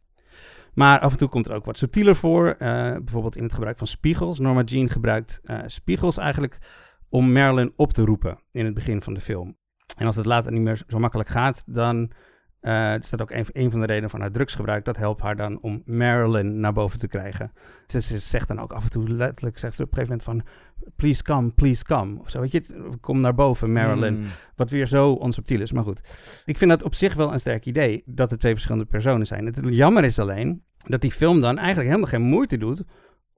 [0.76, 2.48] Maar af en toe komt er ook wat subtieler voor.
[2.48, 4.40] eh, bijvoorbeeld in het gebruik van spiegels.
[4.40, 6.58] Norma Jean gebruikt eh, spiegels eigenlijk
[7.10, 9.58] om Marilyn op te roepen in het begin van de film.
[9.98, 12.12] En als het later niet meer zo makkelijk gaat, dan
[12.60, 14.86] eh, is dat ook een, een van de redenen van haar drugsgebruik.
[14.86, 17.52] Dat helpt haar dan om Marilyn naar boven te krijgen.
[17.86, 20.46] Ze, ze zegt dan ook af en toe letterlijk, zegt ze op een gegeven moment
[20.46, 20.54] van...
[20.96, 22.20] Please come, please come.
[22.20, 22.64] Of zo, weet je,
[23.02, 24.18] kom naar boven, Marilyn.
[24.18, 24.26] Mm.
[24.56, 26.02] Wat weer zo onsubtiel is, maar goed.
[26.46, 29.46] Ik vind dat op zich wel een sterk idee, dat er twee verschillende personen zijn.
[29.46, 32.84] Het jammer is alleen dat die film dan eigenlijk helemaal geen moeite doet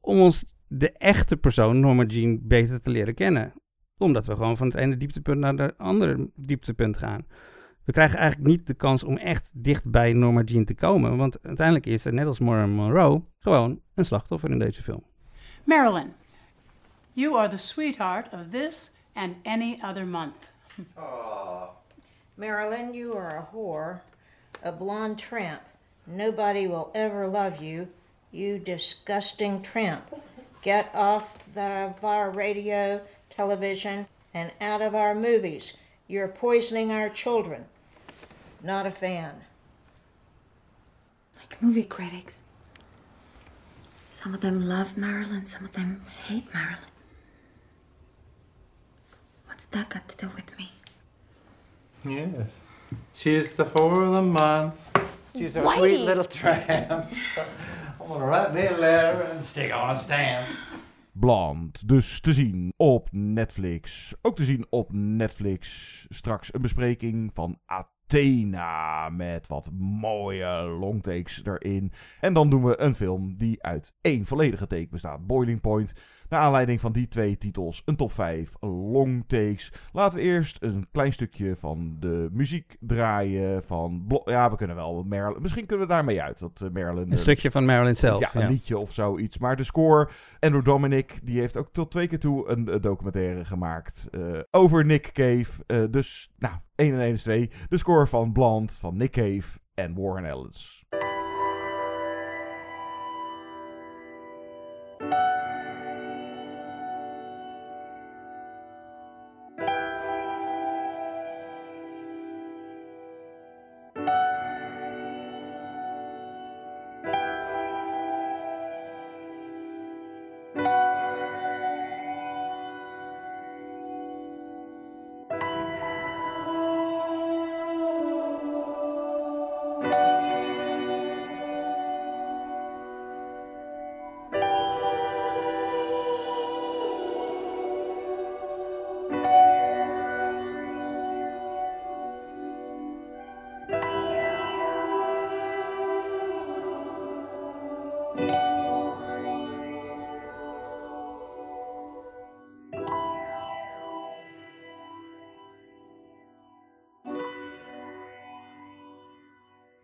[0.02, 3.54] om ons de echte persoon, Norma Jean, beter te leren kennen.
[3.98, 7.26] Omdat we gewoon van het ene dieptepunt naar het andere dieptepunt gaan.
[7.84, 11.18] We krijgen eigenlijk niet de kans om echt dicht bij Norma Jean te komen.
[11.18, 15.04] Want uiteindelijk is er, net als Marilyn Monroe, gewoon een slachtoffer in deze film.
[15.66, 16.12] Marilyn,
[17.18, 20.50] you are the sweetheart of this and any other month.
[22.38, 24.02] Marilyn, you are a whore,
[24.62, 25.64] a blonde tramp.
[26.06, 27.88] Nobody will ever love you,
[28.32, 30.06] you disgusting tramp.
[30.62, 33.02] Get off the, of our radio,
[33.32, 35.74] television, and out of our movies.
[36.08, 37.66] You're poisoning our children.
[38.62, 39.42] Not a fan.
[41.36, 42.44] Like movie critics.
[44.12, 46.78] Some of them love Marilyn, some of them hate Marilyn.
[49.58, 50.70] What's that got to do with me?
[52.06, 52.52] Yes.
[53.16, 54.76] She's the whore of the month.
[55.36, 55.78] She's a Whitey.
[55.78, 56.92] sweet little tramp.
[58.00, 60.46] I'm gonna write me a letter and stick on a stamp.
[61.12, 64.14] Blond, dus te zien op Netflix.
[64.22, 66.06] Ook te zien op Netflix.
[66.10, 71.92] Straks een bespreking van Athena met wat mooie longtakes erin.
[72.20, 75.28] En dan doen we een film die uit één volledige take bestaat.
[75.28, 75.94] Boiling Point.
[76.30, 79.74] Naar aanleiding van die twee titels een top 5 longtakes.
[79.92, 83.64] Laten we eerst een klein stukje van de muziek draaien.
[83.64, 85.42] Van ja, we kunnen wel Marilyn.
[85.42, 86.40] Misschien kunnen we daarmee uit.
[86.40, 87.12] Dat eh, Marilyn.
[87.12, 88.34] Een stukje van Marilyn zelf.
[88.34, 89.38] Ja, een liedje of zoiets.
[89.38, 90.10] Maar de score,
[90.40, 94.86] Andrew Dominic, die heeft ook tot twee keer toe een eh, documentaire gemaakt eh, over
[94.86, 95.64] Nick Cave.
[95.66, 97.52] Eh, dus, nou, 1 en 1 is 2.
[97.70, 100.77] De score van Blond, van Nick Cave en Warren Ellis.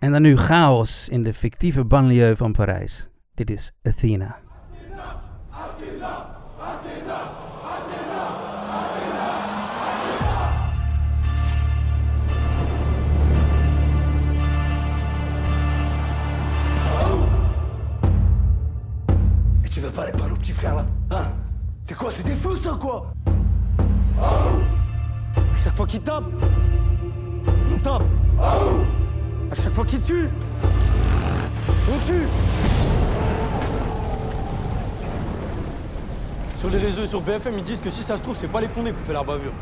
[0.03, 3.07] En dan nu chaos in de fictieve banlieue van Parijs.
[3.33, 4.42] Dit is Athena.
[37.73, 39.53] Disent que si ça se trouve, pas les condés qui fait la bavure.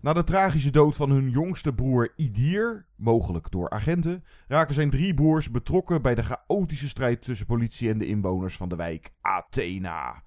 [0.00, 5.14] Na de tragische dood van hun jongste broer Idir, mogelijk door agenten, raken zijn drie
[5.14, 10.22] broers betrokken bij de chaotische strijd tussen politie en de inwoners van de wijk Athena.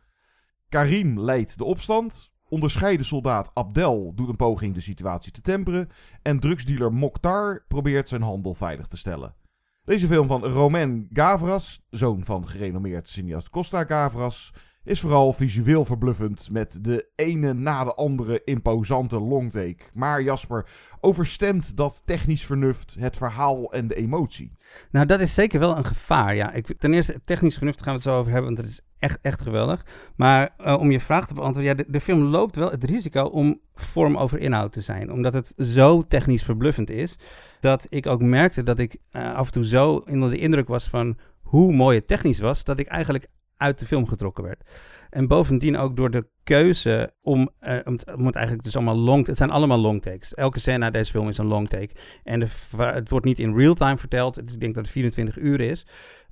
[0.69, 5.89] Karim leidt de opstand, onderscheiden soldaat Abdel doet een poging de situatie te temperen
[6.21, 9.35] en drugsdealer Mokhtar probeert zijn handel veilig te stellen.
[9.83, 14.53] Deze film van Romain Gavras, zoon van gerenommeerd cineast Costa Gavras,
[14.83, 19.83] is vooral visueel verbluffend met de ene na de andere imposante longtake.
[19.93, 20.65] Maar Jasper,
[20.99, 24.57] overstemt dat technisch vernuft het verhaal en de emotie?
[24.91, 26.35] Nou, dat is zeker wel een gevaar.
[26.35, 28.81] Ja, ik, ten eerste, technisch vernuft gaan we het zo over hebben, want dat is
[28.99, 29.85] echt, echt geweldig.
[30.15, 33.59] Maar uh, om je vraag te beantwoorden, ja, de, film loopt wel het risico om
[33.73, 35.11] vorm over inhoud te zijn.
[35.11, 37.17] Omdat het zo technisch verbluffend is,
[37.59, 40.89] dat ik ook merkte dat ik uh, af en toe zo onder de indruk was
[40.89, 43.27] van hoe mooi het technisch was, dat ik eigenlijk
[43.61, 44.63] uit de film getrokken werd.
[45.09, 47.77] En bovendien ook door de keuze om, uh,
[48.15, 49.27] om, het, eigenlijk dus allemaal long...
[49.27, 50.33] Het zijn allemaal long takes.
[50.33, 51.89] Elke scène uit deze film is een long take.
[52.23, 52.47] En de,
[52.77, 54.35] het wordt niet in real time verteld.
[54.43, 55.85] Dus ik denk dat het 24 uur is.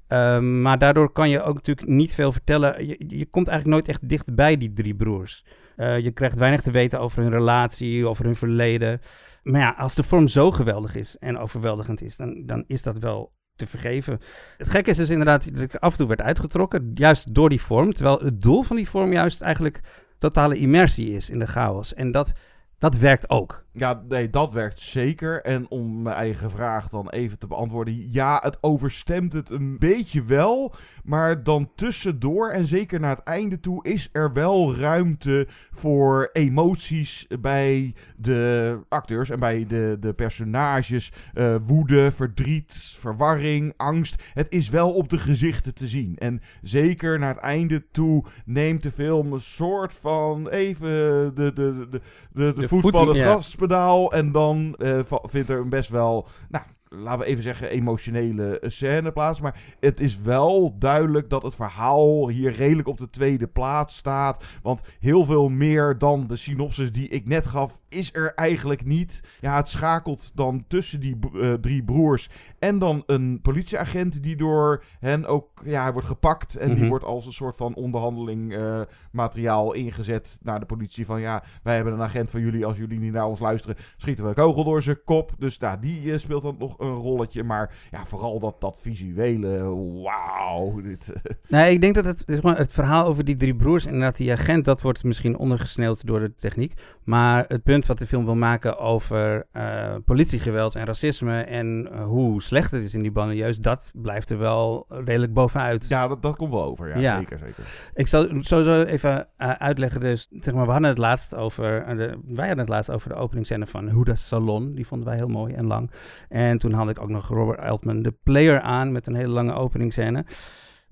[0.10, 2.88] Uh, maar daardoor kan je ook natuurlijk niet veel vertellen.
[2.88, 5.46] Je, je komt eigenlijk nooit echt dicht bij die drie broers.
[5.78, 9.02] Uh, je krijgt weinig te weten over hun relatie, over hun verleden.
[9.44, 12.98] Maar ja, als de vorm zo geweldig is en overweldigend is, dan, dan is dat
[12.98, 14.20] wel te vergeven.
[14.58, 17.62] Het gekke is dus inderdaad dat ik af en toe werd uitgetrokken, juist door die
[17.62, 17.94] vorm.
[17.94, 19.82] Terwijl het doel van die vorm juist eigenlijk
[20.20, 21.94] totale immersie is in de chaos.
[21.94, 22.32] En dat,
[22.78, 23.66] dat werkt ook.
[23.72, 25.42] Ja, nee, dat werkt zeker.
[25.42, 28.12] En om mijn eigen vraag dan even te beantwoorden.
[28.12, 30.74] Ja, het overstemt het een beetje wel.
[31.04, 37.28] Maar dan tussendoor en zeker naar het einde toe is er wel ruimte voor emoties
[37.40, 41.12] bij de acteurs en bij de, de personages.
[41.34, 44.24] Uh, woede, verdriet, verwarring, angst.
[44.34, 46.18] Het is wel op de gezichten te zien.
[46.18, 51.54] En zeker naar het einde toe neemt de film een soort van even de, de,
[51.54, 52.02] de, de,
[52.32, 53.58] de, de voet van het.
[53.60, 54.12] Gaspedaal.
[54.12, 59.42] En dan uh, vindt er best wel, nou, laten we even zeggen, emotionele scène plaats.
[59.42, 64.44] Maar het is wel duidelijk dat het verhaal hier redelijk op de tweede plaats staat.
[64.62, 69.22] Want heel veel meer dan de synopsis die ik net gaf, is er eigenlijk niet.
[69.42, 74.84] Ja, het schakelt dan tussen die uh, drie broers en dan een politieagent die door
[75.00, 76.56] hen ook, ja, hij wordt gepakt.
[76.56, 76.80] En Mhm.
[76.80, 81.06] die wordt als een soort van onderhandeling uh, materiaal ingezet naar de politie.
[81.06, 84.24] Van ja, wij hebben een agent van jullie, als jullie niet naar ons luisteren, schieten
[84.24, 85.32] we een kogel door zijn kop.
[85.38, 87.44] Dus nou, die uh, speelt dan nog een rolletje.
[87.44, 89.64] Maar ja, vooral dat, dat visuele,
[90.04, 90.82] wauw.
[90.82, 91.16] Dit, uh.
[91.48, 94.32] Nee, ik denk dat het, zeg maar, het verhaal over die drie broers, inderdaad die
[94.32, 96.74] agent, dat wordt misschien ondergesneeuwd door de techniek.
[97.04, 102.04] Maar het punt wat de film wil maken over uh, politiegeweld en racisme en uh,
[102.04, 105.88] hoe slecht het is in die banlieues, dat blijft er wel redelijk bovenuit.
[105.88, 106.88] Ja, dat, dat komt wel over.
[106.90, 107.18] Ja, ja.
[107.18, 107.64] zeker, zeker.
[107.94, 110.02] Ik zal sowieso even uh, uitleggen.
[110.02, 113.16] Dus, zeg maar, we hadden het laatst over, de, wij hadden het laatst over de
[113.16, 114.76] openingsscène van Huda's Salon.
[114.76, 115.92] Die vonden wij heel mooi en lang.
[116.30, 119.54] En toen had ik ook nog Robert Altman, de player, aan met een hele lange
[119.54, 120.26] openingsscène.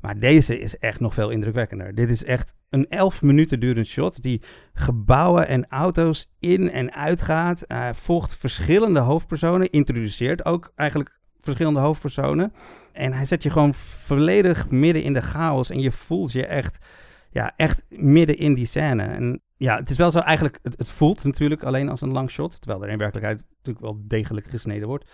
[0.02, 1.96] Maar deze is echt nog veel indrukwekkender.
[1.96, 4.42] Dit is echt een elf minuten durend shot die
[4.74, 7.64] gebouwen en auto's in en uitgaat.
[7.68, 12.54] Uh, volgt verschillende hoofdpersonen, introduceert ook eigenlijk verschillende hoofdpersonen.
[12.92, 16.86] En hij zet je gewoon volledig midden in de chaos en je voelt je echt,
[17.32, 19.04] ja, echt midden in die scène.
[19.04, 22.30] En ja, het is wel zo eigenlijk, het, het, voelt natuurlijk alleen als een lang
[22.30, 25.06] shot, terwijl er in werkelijkheid natuurlijk wel degelijk gesneden wordt.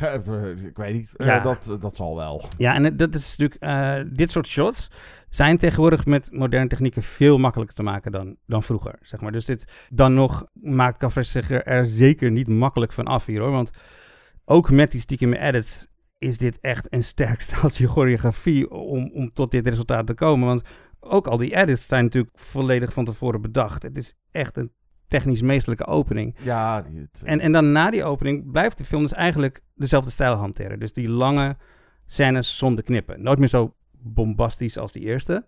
[0.00, 0.08] Ja,
[0.66, 1.38] ik weet niet, ja.
[1.38, 2.44] uh, dat, dat zal wel.
[2.58, 4.90] Ja, en dat is natuurlijk, uh, dit soort shots
[5.28, 9.32] zijn tegenwoordig met moderne technieken veel makkelijker te maken dan, dan vroeger, zeg maar.
[9.32, 13.40] Dus dit, dan nog maakt Cafres zich er, er zeker niet makkelijk van af hier,
[13.40, 13.70] hoor, want
[14.44, 15.86] ook met die stiekem edits
[16.18, 20.62] is dit echt een sterk staaltje choreografie om, om tot dit resultaat te komen, want
[21.04, 23.82] ook al die edits zijn natuurlijk volledig van tevoren bedacht.
[23.82, 24.72] Het is echt een
[25.08, 26.36] technisch meestelijke opening.
[26.42, 26.84] Ja.
[26.94, 30.78] Het, en, en dan na die opening blijft de film dus eigenlijk dezelfde stijl hanteren.
[30.78, 31.56] Dus die lange
[32.06, 33.22] scènes zonder knippen.
[33.22, 35.46] Nooit meer zo bombastisch als die eerste.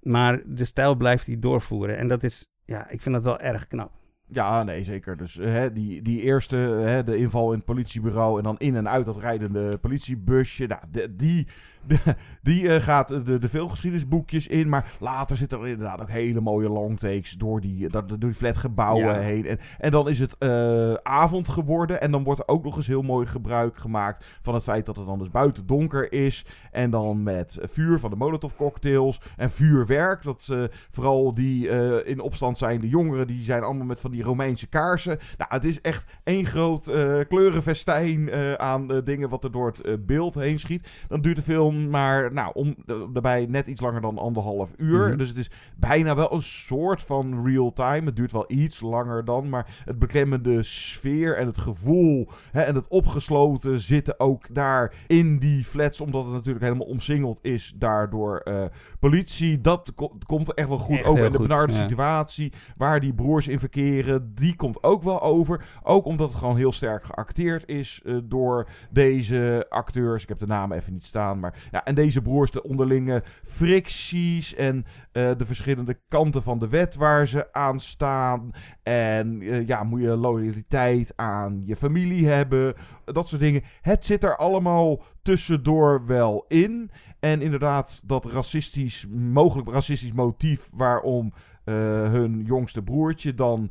[0.00, 1.98] Maar de stijl blijft die doorvoeren.
[1.98, 3.92] En dat is, ja, ik vind dat wel erg knap.
[4.28, 5.16] Ja, nee, zeker.
[5.16, 8.88] Dus hè, die, die eerste, hè, de inval in het politiebureau en dan in en
[8.88, 10.66] uit dat rijdende politiebusje.
[10.66, 11.46] Nou, de, die,
[12.42, 14.68] die eh, gaat de, de filmgeschiedenisboekjes in.
[14.68, 19.04] Maar later zitten er inderdaad ook hele mooie longtakes door die, door, door die flatgebouwen
[19.14, 19.18] Ja.
[19.18, 19.46] heen.
[19.46, 22.00] En, en dan is het eh, avond geworden.
[22.00, 24.96] En dan wordt er ook nog eens heel mooi gebruik gemaakt van het feit dat
[24.96, 26.46] het dan dus buiten donker is.
[26.70, 30.22] En dan met vuur van de Molotov cocktails en vuurwerk.
[30.22, 34.10] Dat eh, vooral die eh, in opstand zijn, de jongeren, die zijn allemaal met van
[34.10, 35.18] die Romeinse kaarsen.
[35.36, 39.66] Nou, het is echt één groot eh, kleurenfestijn eh, aan eh, dingen wat er door
[39.66, 40.88] het eh, beeld heen schiet.
[41.08, 45.08] Dan duurt de film maar, nou, om, eh, daarbij net iets langer dan anderhalf uur.
[45.08, 45.16] Mhm.
[45.16, 48.06] Dus het is bijna wel een soort van real time.
[48.06, 52.74] Het duurt wel iets langer dan, maar het beklemmende sfeer en het gevoel hè, en
[52.74, 58.38] het opgesloten zitten ook daar in die flats, omdat het natuurlijk helemaal omsingeld is daardoor
[58.38, 58.64] eh,
[59.00, 59.60] politie.
[59.60, 61.24] Dat ko- komt echt wel goed Echt over.
[61.24, 61.78] En de benarde ja.
[61.78, 65.64] situatie waar die broers in verkeren, die komt ook wel over.
[65.82, 70.22] Ook omdat het gewoon heel sterk geacteerd is eh, door deze acteurs.
[70.22, 74.54] Ik heb de namen even niet staan, maar ja, en deze broers, de onderlinge fricties
[74.54, 78.50] en eh, de verschillende kanten van de wet waar ze aan staan.
[78.82, 82.74] En eh, ja, moet je loyaliteit aan je familie hebben,
[83.04, 83.62] dat soort dingen.
[83.80, 86.90] Het zit er allemaal tussendoor wel in.
[87.20, 91.32] En inderdaad, dat racistisch, mogelijk racistisch motief waarom
[91.64, 91.74] eh,
[92.10, 93.70] hun jongste broertje dan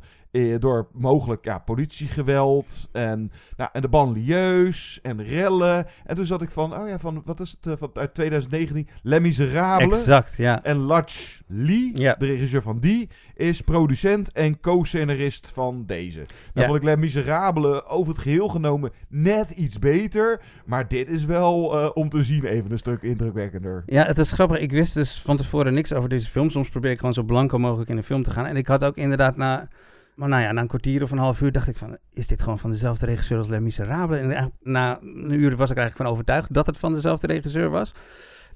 [0.58, 5.86] door mogelijk ja, politiegeweld en, nou, en de banlieues en rellen.
[6.04, 8.88] En toen zat ik van, oh ja, van wat is het, eh, van, uit 2019,
[9.02, 9.98] Les Miserables.
[9.98, 10.62] Exact, ja.
[10.64, 11.12] En Lach
[11.46, 12.14] Lee, Ja.
[12.18, 16.18] de regisseur van die, is producent en co-scenarist van deze.
[16.18, 16.64] Nou Ja.
[16.64, 20.40] vond ik Les Miserables over het geheel genomen net iets beter.
[20.66, 23.82] Maar dit is wel eh, om te zien even een stuk indrukwekkender.
[23.86, 24.58] Ja, het is grappig.
[24.58, 26.50] Ik wist dus van tevoren niks over deze film.
[26.50, 28.46] Soms probeer ik gewoon zo blanco mogelijk in de film te gaan.
[28.46, 29.68] En ik had ook inderdaad na,
[30.16, 31.96] maar nou ja, na een kwartier of een half uur dacht ik van...
[32.12, 34.20] Is dit gewoon van dezelfde regisseur als Les Miserables?
[34.20, 37.92] En na een uur was ik eigenlijk van overtuigd dat het van dezelfde regisseur was.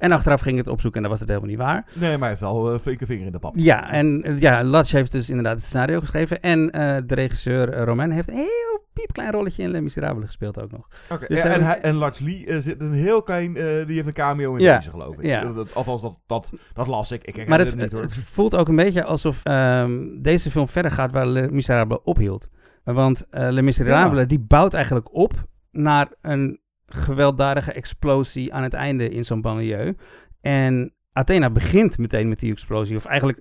[0.00, 1.84] En achteraf ging het opzoeken en dat was het helemaal niet waar.
[1.94, 3.52] Nee, maar hij heeft wel een flinke vinger in de pap.
[3.56, 6.40] Ja, en eh, ja, Latch heeft dus inderdaad het scenario geschreven.
[6.40, 10.70] En eh, de regisseur Romain heeft een heel piepklein rolletje in Les Miserables gespeeld ook
[10.70, 10.88] nog.
[11.10, 13.94] Oké, Dus ja, en, hij, en Lach Lee eh, zit een heel klein, eh, die
[13.94, 15.22] heeft een cameo in Ja, deze geloof ik.
[15.24, 15.44] ja.
[15.52, 17.26] Dat- althans, dat, dat, dat las ik.
[17.26, 18.00] Ik Maar het, niet hoor.
[18.02, 22.48] het voelt ook een beetje alsof ehm, deze film verder gaat waar Les Miserables ophield.
[22.84, 24.24] Want eh Les Miserables Ja.
[24.26, 25.32] die bouwt eigenlijk op
[25.70, 26.59] naar een
[26.94, 29.96] gewelddadige explosie aan het einde in zo'n banlieue.
[30.40, 32.96] En Athena begint meteen met die explosie.
[32.96, 33.40] Of eigenlijk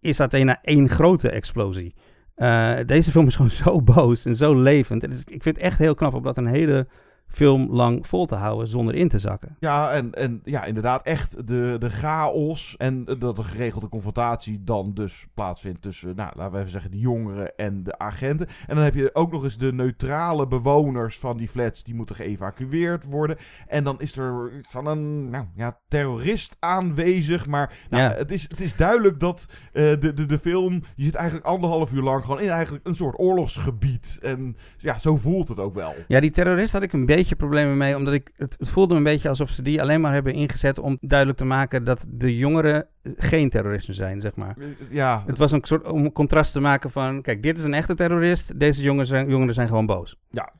[0.00, 1.94] is Athena één grote explosie.
[2.34, 5.02] Eh, deze film is gewoon zo boos en zo levend.
[5.02, 6.86] En ik vind het echt heel knap om dat een hele
[7.32, 9.56] film lang vol te houden zonder in te zakken.
[9.60, 14.94] Ja, en, en ja, inderdaad, echt de, de chaos en dat de geregelde confrontatie dan
[14.94, 18.46] dus plaatsvindt tussen, nou, laten we even zeggen, de jongeren en de agenten.
[18.66, 22.16] En dan heb je ook nog eens de neutrale bewoners van die flats, die moeten
[22.16, 23.36] geëvacueerd worden.
[23.66, 28.14] En dan is er van een, nou ja, terrorist aanwezig, maar nou, Ja.
[28.16, 31.92] het, is, het is duidelijk dat eh, de, de, de film, je zit eigenlijk anderhalf
[31.92, 34.18] uur lang gewoon in eigenlijk een soort oorlogsgebied.
[34.22, 35.94] En ja, zo voelt het ook wel.
[36.08, 39.02] Ja, die terrorist had ik een beetje problemen mee, omdat ik het, het voelde een
[39.02, 42.86] beetje alsof ze die alleen maar hebben ingezet om duidelijk te maken dat de jongeren
[43.16, 44.56] geen terroristen zijn, zeg maar.
[44.90, 47.74] Ja, Het was een soort om een contrast te maken van, kijk, dit is een
[47.74, 50.16] echte terrorist, deze jongeren zijn, jongeren zijn gewoon boos.
[50.30, 50.52] Ja.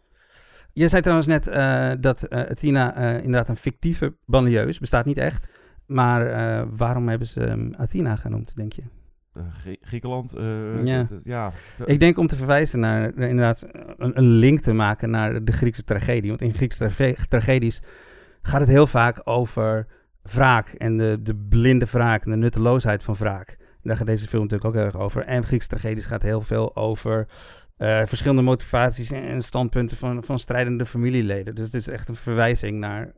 [0.73, 5.05] Je zei trouwens net eh, dat eh Athena eh, inderdaad een fictieve banlieue is, bestaat
[5.05, 5.49] niet echt.
[5.87, 8.83] Maar eh, waarom hebben ze hem Athena genoemd, denk je?
[9.35, 10.99] Eh, Grie- Griekenland, eh, Ja.
[10.99, 11.53] het- ja.
[11.85, 13.67] Ik denk om te verwijzen naar eh, inderdaad
[13.97, 16.29] een, een link te maken naar de Griekse tragedie.
[16.29, 17.83] Want in Griekse trage- tragedies
[18.43, 19.87] gaat het heel vaak over
[20.23, 23.49] wraak en de, de blinde wraak en de nutteloosheid van wraak.
[23.61, 25.23] En daar gaat deze film natuurlijk ook heel erg over.
[25.25, 27.27] En Griekse tragedies gaat heel veel over
[28.05, 31.55] verschillende motivaties en, en standpunten van, van strijdende familieleden.
[31.55, 33.13] Dus het is echt een verwijzing naar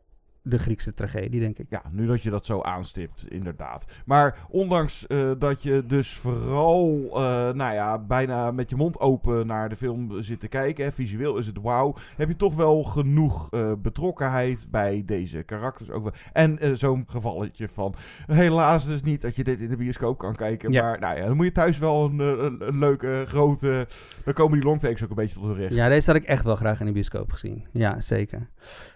[0.47, 1.67] de Griekse tragedie, denk ik.
[1.69, 3.85] Ja, nu dat je dat zo aanstipt, inderdaad.
[4.05, 9.47] Maar ondanks eh, dat je dus vooral, eh, nou ja, bijna met je mond open
[9.47, 12.83] naar de film zit te kijken, hè, visueel is het wauw, heb je toch wel
[12.83, 16.13] genoeg eh, betrokkenheid bij deze karakters ook wel.
[16.33, 17.95] En zo'n gevalletje van,
[18.27, 20.83] helaas dus niet dat je dit in de bioscoop kan kijken, Ja.
[20.83, 23.87] maar nou ja, dan moet je thuis wel een, een, een leuke, grote,
[24.25, 25.75] dan komen die longtakes ook een beetje tot hun recht.
[25.75, 27.67] Ja, deze had ik echt wel graag in de bioscoop gezien.
[27.73, 28.49] Ja, zeker.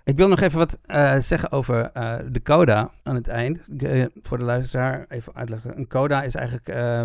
[0.08, 3.68] Ik wil nog even wat eh, zeggen over eh, de coda aan het eind.
[3.78, 5.78] Eh, voor de luisteraar even uitleggen.
[5.78, 7.04] Een coda is eigenlijk eh,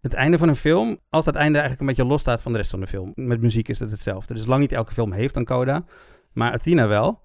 [0.00, 2.70] het einde van een film, als dat einde eigenlijk een beetje losstaat van de rest
[2.70, 3.12] van de film.
[3.14, 4.34] Met muziek is het hetzelfde.
[4.34, 5.84] Dus lang niet elke film heeft een coda,
[6.32, 7.20] maar Athena wel.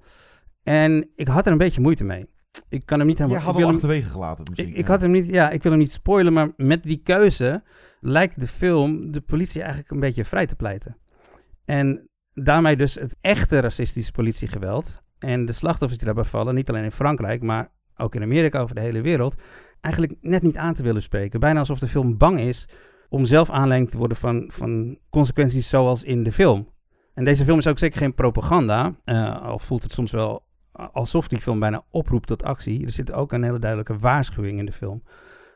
[0.64, 2.26] En ik had er een beetje moeite mee.
[2.70, 3.40] Ik kan hem niet helemaal...
[3.40, 4.70] Je had hem achterwege gelaten misschien.
[4.70, 7.64] ik, ik had hem niet, ja, ik wil hem niet spoilen, maar met die keuze
[8.00, 10.98] lijkt de film de politie eigenlijk een beetje vrij te pleiten.
[11.66, 16.84] En daarmee dus het echte racistische politiegeweld en de slachtoffers die daarbij vallen, niet alleen
[16.84, 19.36] in Frankrijk, maar ook in Amerika over de hele wereld,
[19.82, 21.40] eigenlijk net niet aan te willen spreken.
[21.40, 22.68] Bijna alsof de film bang is
[23.10, 26.70] om zelf aanleiding te worden van, van consequenties zoals in de film.
[27.14, 31.28] En deze film is ook zeker geen propaganda, uh, al voelt het soms wel alsof
[31.28, 32.86] die film bijna oproept tot actie.
[32.86, 35.04] Er zit ook een hele duidelijke waarschuwing in de film.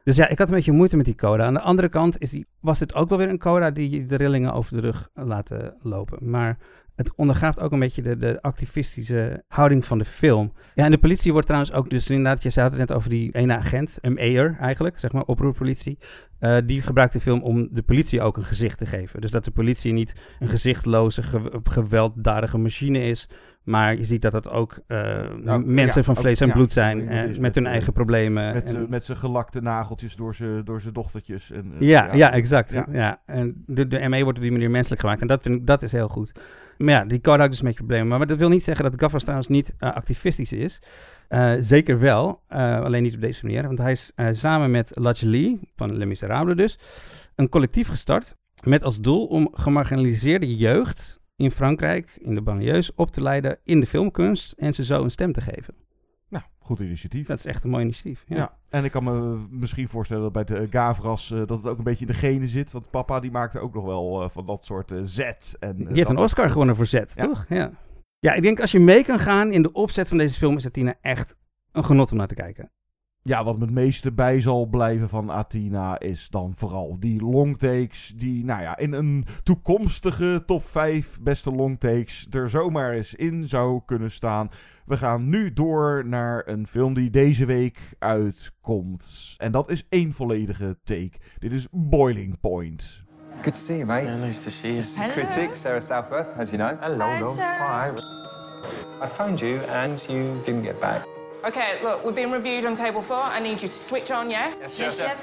[0.06, 1.46] Dus ja, ik had een beetje moeite met die coda.
[1.46, 4.16] Aan de andere kant is die, was dit ook wel weer een coda die de
[4.16, 6.30] rillingen over de rug laten lopen.
[6.30, 6.58] Maar
[6.96, 10.54] het ondergraaft ook een beetje de, de activistische houding van de film.
[10.74, 13.32] Ja, en de politie wordt trouwens ook, dus inderdaad, je zei het net over die
[13.32, 15.98] ene agent, een mayor eigenlijk, zeg maar, oproerpolitie.
[16.40, 19.22] Uh, die gebruikt de film om de politie ook een gezicht te geven.
[19.22, 21.22] Dus dat de politie niet een gezichtloze,
[21.64, 23.30] gewelddadige machine is,
[23.64, 24.98] maar je ziet dat het ook uh,
[25.44, 27.00] nou, mensen ja, van vlees en bloed zijn.
[27.00, 28.54] Uh, met, met, hun eigen problemen.
[28.54, 31.52] Met, en, met zijn gelakte nageltjes door zijn door dochtertjes.
[31.52, 32.72] En, ja, ja, exact.
[32.92, 33.22] Ja.
[33.26, 35.22] En de, de ME wordt op die manier menselijk gemaakt.
[35.22, 36.32] En dat, vind ik, dat is heel goed.
[36.78, 38.18] Maar ja, die code dus met problemen.
[38.18, 40.82] Maar dat wil niet zeggen dat Gaffers trouwens niet uh, activistisch is.
[41.30, 43.64] Uh, zeker wel, uh, alleen niet op deze manier.
[43.64, 46.80] Want hij is samen met Lach Lee, van Les Miserables dus,
[47.36, 48.36] een collectief gestart.
[48.64, 53.80] Met als doel om gemarginaliseerde jeugd in Frankrijk, in de banlieues, op te leiden in
[53.80, 55.85] de filmkunst en ze zo een stem te geven.
[56.36, 57.28] Nou, goed initiatief.
[57.28, 58.24] Dat is echt een mooi initiatief.
[58.28, 61.68] Ja, ja en ik kan me misschien voorstellen dat bij de Gavras uh, dat het
[61.68, 62.72] ook een beetje in de genen zit.
[62.72, 65.20] Want papa die maakte ook nog wel uh, van dat soort uh, Z.
[65.60, 67.04] En, die heeft een Oscar gewonnen voor Z, ja.
[67.06, 67.46] toch?
[67.50, 67.72] Ja.
[68.20, 70.66] ja, ik denk als je mee kan gaan in de opzet van deze film, is
[70.66, 71.36] Athena echt
[71.72, 72.72] een genot om naar te kijken.
[73.28, 78.14] Ja, wat me het meeste bij zal blijven van Athena is dan vooral die longtakes.
[78.16, 83.82] Die, nou ja, in een toekomstige top 5 beste longtakes er zomaar eens in zou
[83.86, 84.50] kunnen staan.
[84.86, 89.36] We gaan nu door naar een film die deze week uitkomt.
[89.38, 91.18] En dat is één volledige take.
[91.38, 93.04] Dit is Boiling Point.
[93.42, 94.06] Good to see you, mate.
[94.06, 94.82] Yeah, nice to see you.
[94.82, 96.78] This is the critic, Sarah Southworth, as you know.
[96.82, 97.94] Hello, Hi, Sarah.
[97.94, 99.06] Hi.
[99.06, 101.15] I phoned you and you didn't get back.
[101.46, 103.20] Okay, look, we've been reviewed on table four.
[103.20, 104.52] I need you to switch on, yeah?
[104.60, 105.22] Yes, yes chef.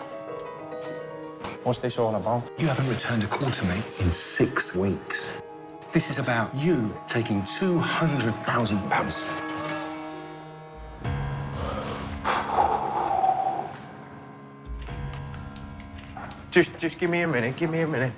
[1.65, 2.49] What's this all about?
[2.59, 5.43] You haven't returned a call to me in six weeks.
[5.93, 9.29] This is about you taking £200,000.
[16.53, 18.13] Just, just give me a minute, give me a minute.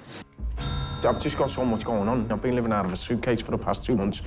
[0.59, 2.31] I've just got so much going on.
[2.31, 4.21] I've been living out of a suitcase for the past two months.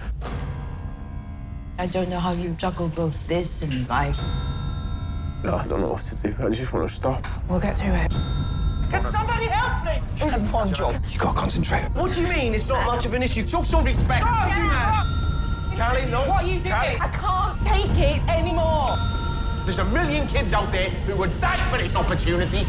[1.80, 4.19] I don't know how you juggle both this and life.
[5.43, 6.36] No, I don't know what to do.
[6.43, 7.23] I just want to stop.
[7.47, 8.11] We'll get through it.
[8.89, 10.01] Can somebody help me?
[10.19, 10.99] It's one job.
[11.11, 11.84] You gotta concentrate.
[11.93, 12.55] What do you mean?
[12.55, 13.45] It's not much of an issue.
[13.45, 14.25] Show some respect.
[14.25, 15.03] Oh, yeah.
[15.78, 16.21] Callie, no.
[16.21, 16.73] What are you doing?
[16.73, 16.97] Callie.
[16.99, 18.88] I can't take it anymore.
[19.65, 22.65] There's a million kids out there who would die for this opportunity.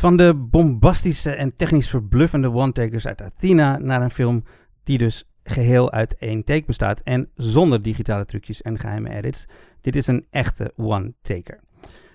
[0.00, 4.44] Van de bombastische en technisch verbluffende one-takers uit Athena naar een film
[4.84, 9.46] die dus geheel uit één take bestaat en zonder digitale trucjes en geheime edits.
[9.80, 11.60] Dit is een echte one-taker.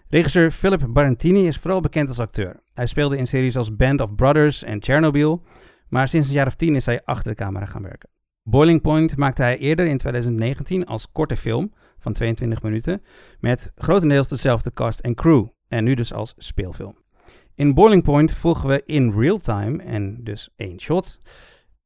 [0.10, 2.60] Regisseur Philip Barantini is vooral bekend als acteur.
[2.74, 5.44] Hij speelde in series als Band of Brothers en Chernobyl,
[5.90, 8.10] maar sinds een jaar of tien is hij achter de camera gaan werken.
[8.44, 13.02] Boiling Point maakte hij eerder in 2019 als korte film van 22 minuten
[13.40, 17.04] met grotendeels dezelfde cast en crew en nu dus als speelfilm.
[17.58, 21.20] In Boiling Point volgen we in real time, en dus één shot,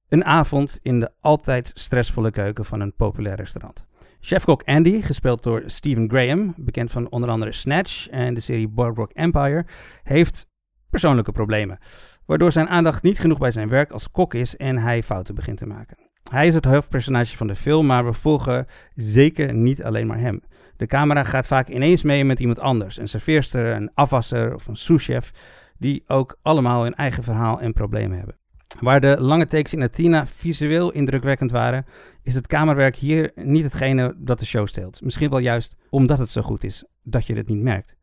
[0.07, 3.87] een avond in de altijd stressvolle keuken van een populair restaurant.
[4.19, 9.11] Chefkok Andy, gespeeld door Stephen Graham, bekend van onder andere Snatch en de serie Boardwalk
[9.11, 9.65] Empire,
[10.03, 10.47] heeft
[10.89, 11.79] persoonlijke problemen,
[12.25, 15.57] waardoor zijn aandacht niet genoeg bij zijn werk als kok is en hij fouten begint
[15.57, 15.97] te maken.
[16.31, 20.41] Hij is het hoofdpersonage van de film, maar we volgen zeker niet alleen maar hem.
[20.77, 24.75] De camera gaat vaak ineens mee met iemand anders, een serveerster, een afwasser of een
[24.75, 25.31] souschef,
[25.79, 28.37] die ook allemaal hun eigen verhaal en problemen hebben.
[28.79, 31.85] Waar de lange takes in Athena visueel indrukwekkend waren,
[32.23, 35.01] is het kamerwerk hier niet hetgene dat de show steelt.
[35.01, 37.95] Misschien wel juist omdat het zo goed is dat je het niet merkt.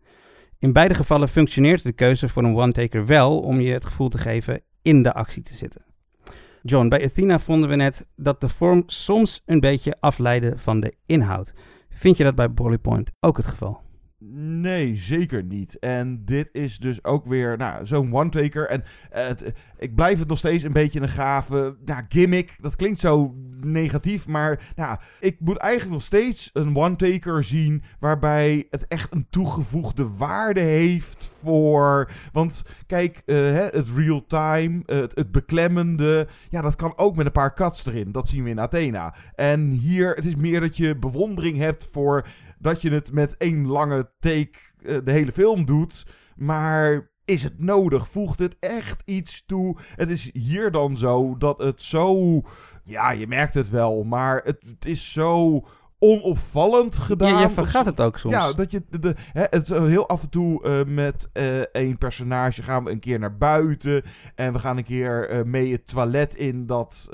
[0.59, 4.19] In beide gevallen functioneert de keuze voor een one-taker wel om je het gevoel te
[4.19, 5.85] geven in de actie te zitten.
[6.63, 10.95] John, bij Athena vonden we net dat de vorm soms een beetje afleidde van de
[11.07, 11.53] inhoud.
[11.89, 13.86] Vind je dat bij Bolly Point ook het geval?
[14.19, 15.79] Nee, zeker niet.
[15.79, 18.69] En dit is dus ook weer nou, zo'n one-taker.
[18.69, 22.57] En uh, het, ik blijf het nog steeds een beetje een gave nou, gimmick.
[22.61, 28.67] Dat klinkt zo negatief, maar nou, ik moet eigenlijk nog steeds een one-taker zien waarbij
[28.71, 32.11] het echt een toegevoegde waarde heeft voor...
[32.33, 37.55] Want kijk, uh, het real-time, het, het beklemmende, ja, dat kan ook met een paar
[37.55, 38.13] cuts erin.
[38.13, 39.15] Dat zien we in Athena.
[39.35, 42.27] En hier, het is meer dat je bewondering hebt voor
[42.59, 46.07] dat je het met één lange take uh, de hele film doet.
[46.37, 48.09] Maar is het nodig?
[48.09, 49.77] Voegt het echt iets toe?
[49.95, 52.41] Het is hier dan zo dat het zo...
[52.85, 55.65] Ja, je merkt het wel, maar het is zo
[56.07, 57.35] onopvallend gedaan.
[57.35, 58.35] Je, je vergaat het ook soms.
[58.35, 61.59] Ja, dat je de, de, hè, het is heel af en toe uh, met uh,
[61.59, 64.03] één personage gaan we een keer naar buiten
[64.35, 67.09] en we gaan een keer uh, mee het toilet in dat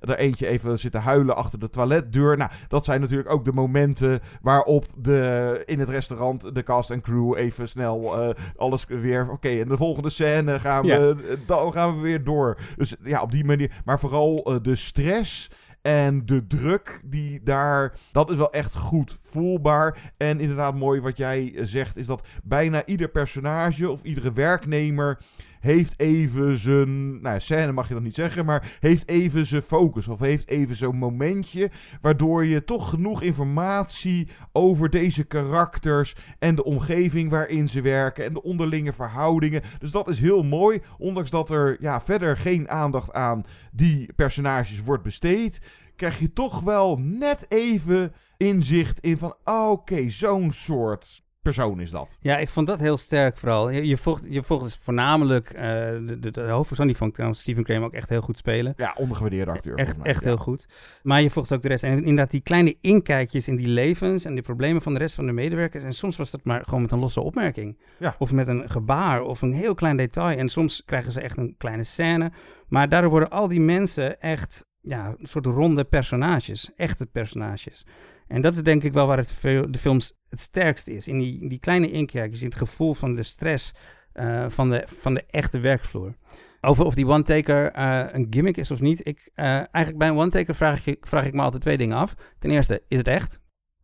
[0.00, 2.36] er eentje even zit te huilen achter de toiletdeur.
[2.36, 7.00] Nou, dat zijn natuurlijk ook de momenten waarop de, in het restaurant de cast en
[7.00, 9.22] crew even snel alles weer...
[9.22, 11.36] Oké, okay, en de volgende scène gaan we, ja.
[11.46, 12.58] dan gaan we weer door.
[12.76, 13.70] Dus ja, op die manier.
[13.84, 15.50] Maar vooral de stress
[15.82, 20.12] en de druk die daar, dat is wel echt goed voelbaar.
[20.16, 25.18] En inderdaad, mooi wat jij zegt, is dat bijna ieder personage of iedere werknemer
[25.62, 30.08] heeft even zijn, nou scène mag je dan niet zeggen, maar heeft even zijn focus
[30.08, 36.64] of heeft even zo'n momentje waardoor je toch genoeg informatie over deze karakters en de
[36.64, 39.62] omgeving waarin ze werken en de onderlinge verhoudingen.
[39.78, 44.82] Dus dat is heel mooi, ondanks dat er ja, verder geen aandacht aan die personages
[44.82, 45.60] wordt besteed,
[45.96, 51.90] krijg je toch wel net even inzicht in van, oh, oké, zo'n soort persoon is
[51.90, 52.16] dat.
[52.20, 53.70] Ja, ik vond dat heel sterk vooral.
[53.70, 57.40] Je, je volgt, je volgt dus voornamelijk uh, de, de, de, hoofdpersoon, die vond trouwens
[57.40, 58.74] Stephen Graham ook echt heel goed spelen.
[58.76, 59.76] Ja, ondergewaardeerde acteur.
[59.76, 60.28] Echt, mij, echt ja.
[60.28, 60.68] heel goed.
[61.02, 61.84] Maar je volgt ook de rest.
[61.84, 65.26] En inderdaad, die kleine inkijkjes in die levens en die problemen van de rest van
[65.26, 65.84] de medewerkers.
[65.84, 67.78] En soms was dat maar gewoon met een losse opmerking.
[67.98, 68.14] Ja.
[68.18, 70.38] Of met een gebaar of een heel klein detail.
[70.38, 72.32] En soms krijgen ze echt een kleine scène.
[72.68, 76.70] Maar daardoor worden al die mensen echt ja, een soort ronde personages.
[76.76, 77.84] Echte personages.
[78.32, 79.34] En dat is denk ik wel waar het
[79.70, 81.08] de films het sterkst is.
[81.08, 83.74] In die, in die kleine inkijkjes, in het gevoel van de stress
[84.14, 86.14] uh, van, de, van de echte werkvloer.
[86.60, 89.06] Over of die one-taker uh, een gimmick is of niet.
[89.06, 92.14] Ik, uh, eigenlijk bij een one-taker vraag ik, vraag ik me altijd twee dingen af.
[92.38, 93.40] Ten eerste, is het echt?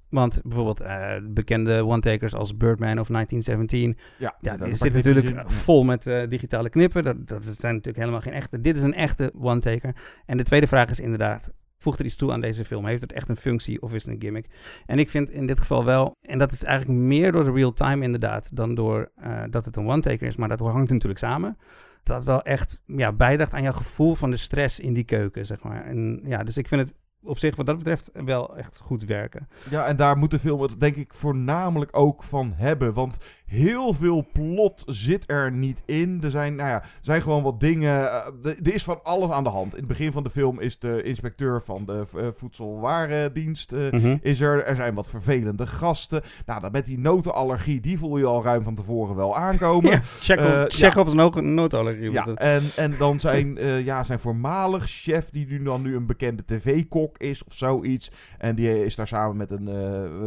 [0.09, 3.96] Want bijvoorbeeld uh, bekende one-takers als Birdman of 1917...
[4.18, 7.05] Ja, ja die zit natuurlijk vol met uh, digitale knippen.
[7.05, 8.61] Dat, dat zijn natuurlijk helemaal geen echte...
[8.61, 9.94] Dit is een echte one-taker.
[10.26, 11.51] En de tweede vraag is inderdaad...
[11.89, 12.86] Voegt er iets toe aan deze film?
[12.86, 14.47] Heeft het echt een functie of is het een gimmick?
[14.86, 16.16] En ik vind in dit geval wel...
[16.20, 18.57] En dat is eigenlijk meer door de real-time inderdaad...
[18.57, 20.36] dan door uh, dat het een one-taker is.
[20.36, 21.59] Maar dat hangt natuurlijk samen
[22.03, 25.62] dat wel echt ja, bijdraagt aan jouw gevoel van de stress in die keuken, zeg
[25.62, 25.84] maar.
[25.84, 29.49] En ja, dus ik vind het op zich wat dat betreft wel echt goed werken.
[29.70, 32.95] Ja, en daar moet de film denk ik voornamelijk ook van hebben.
[32.95, 33.18] Want
[33.49, 36.18] heel veel plot zit er niet in.
[36.22, 38.03] Er zijn, nou ja, zijn gewoon wat dingen.
[38.03, 39.72] Uh, er is van alles aan de hand.
[39.72, 44.16] In het begin van de film is de inspecteur van de uh, voedselwarendienst uh, Mhm.
[44.22, 44.64] is er.
[44.64, 46.22] Er zijn wat vervelende gasten.
[46.46, 49.90] Nou, dan met die notenallergie, die voel je al ruim van tevoren wel aankomen.
[49.99, 51.01] Ja, check, Uh, op, check ja.
[51.01, 52.11] op een notenallergie.
[52.11, 56.07] Ja, en, en dan zijn, uh, ja, zijn voormalig chef, die nu dan nu een
[56.07, 58.11] bekende tv-kok is of zoiets.
[58.38, 59.68] En die is daar samen met een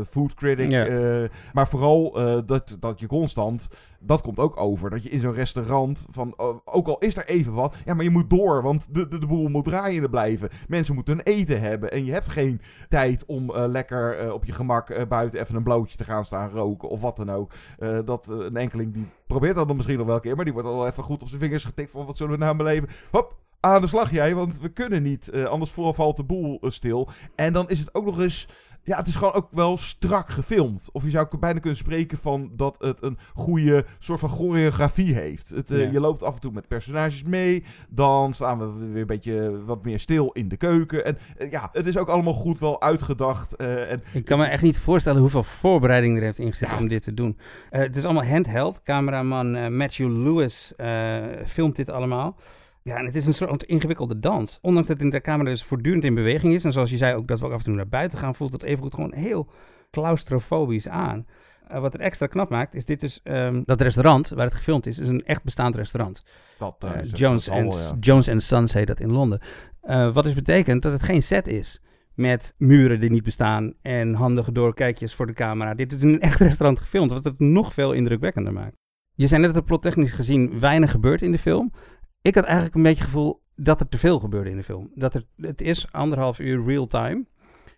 [0.09, 0.69] food critic.
[0.69, 1.27] Ja.
[1.53, 2.11] Maar vooral
[2.45, 4.89] dat, dat je constant, dat komt ook over.
[4.89, 6.33] Dat je in zo'n restaurant, van,
[6.65, 9.25] ook al is er even wat, ja, maar je moet door, want de, de, de
[9.25, 10.49] boel moet draaiende blijven.
[10.67, 14.45] Mensen moeten hun eten hebben en je hebt geen tijd om uh, lekker uh, op
[14.45, 17.51] je gemak uh, buiten even een blootje te gaan staan roken of wat dan ook.
[18.05, 20.67] Dat een enkeling die probeert dat dan misschien nog wel een keer, maar die wordt
[20.67, 22.89] al even goed op zijn vingers getikt van wat zullen we nou beleven.
[23.11, 25.33] Hop, aan de slag jij, want we kunnen niet.
[25.33, 27.09] Anders vooral valt de boel stil.
[27.35, 28.47] En dan is het ook nog eens...
[28.83, 30.89] Ja, het is gewoon ook wel strak gefilmd.
[30.91, 35.49] Of je zou bijna kunnen spreken van dat het een goede soort van choreografie heeft.
[35.49, 35.91] Het, uh, Ja.
[35.91, 37.63] Je loopt af en toe met personages mee.
[37.89, 41.05] Dan staan we weer een beetje wat meer stil in de keuken.
[41.05, 43.61] En uh, ja, het is ook allemaal goed wel uitgedacht.
[43.61, 47.03] Uh, en Ik kan me echt niet voorstellen hoeveel voorbereiding er heeft ingezet om dit
[47.03, 47.37] te doen.
[47.69, 48.83] Het is allemaal handheld.
[48.83, 50.73] Cameraman Matthew Lewis
[51.45, 52.37] filmt dit allemaal.
[52.83, 54.59] Ja, en het is een soort ingewikkelde dans.
[54.61, 56.63] Ondanks dat de camera dus voortdurend in beweging is.
[56.63, 58.53] En zoals je zei ook dat we ook af en toe naar buiten gaan, voelt
[58.53, 59.49] het evengoed gewoon heel
[59.91, 61.25] claustrofobisch aan.
[61.71, 63.19] Uh, wat het extra knap maakt, is dit dus...
[63.23, 66.23] Um, dat restaurant waar het gefilmd is, is een echt bestaand restaurant.
[66.57, 67.97] Dat, uh, Jones, al, and, ja.
[67.99, 69.41] Jones and Sons heet dat in Londen.
[70.13, 71.81] Wat dus betekent dat het geen set is
[72.13, 75.73] met muren die niet bestaan en handige doorkijkjes voor de camera.
[75.73, 78.75] Dit is in een echt restaurant gefilmd, wat het nog veel indrukwekkender maakt.
[79.15, 81.71] Je zei net dat er plottechnisch gezien weinig gebeurt in de film.
[82.21, 84.91] Ik had eigenlijk een beetje het gevoel dat er te veel gebeurde in de film.
[84.95, 87.25] Dat er, het is anderhalf uur real time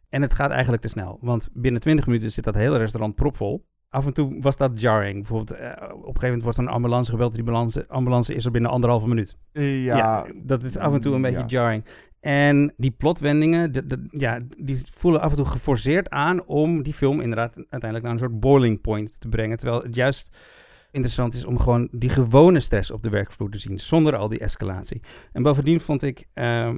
[0.09, 1.17] en het gaat eigenlijk te snel.
[1.21, 3.65] Want binnen 20 minuten zit dat hele restaurant propvol.
[3.89, 5.15] Af en toe was dat jarring.
[5.15, 7.31] Bijvoorbeeld, uh, op een gegeven moment wordt er een ambulance gebeld.
[7.31, 9.37] Die ambulance, ambulance is er binnen anderhalve minuut.
[9.51, 11.45] Ja, ja, dat is af en toe een beetje ja.
[11.45, 11.85] jarring.
[12.19, 16.93] En die plotwendingen, de, de, ja, die voelen af en toe geforceerd aan om die
[16.93, 19.57] film inderdaad uiteindelijk naar een soort boiling point te brengen.
[19.57, 20.37] Terwijl het juist
[20.93, 24.39] interessant is om gewoon die gewone stress op de werkvloer te zien, zonder al die
[24.39, 25.01] escalatie.
[25.31, 26.25] En bovendien vond ik, um,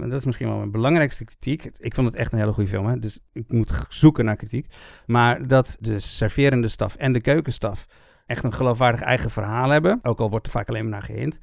[0.03, 2.69] en dat is misschien wel mijn belangrijkste kritiek, ik vond het echt een hele goede
[2.69, 4.67] film, hè, dus ik moet zoeken naar kritiek,
[5.05, 7.85] maar dat de serverende staf en de keukenstaf
[8.25, 11.39] echt een geloofwaardig eigen verhaal hebben, ook al wordt er vaak alleen maar naar gehind,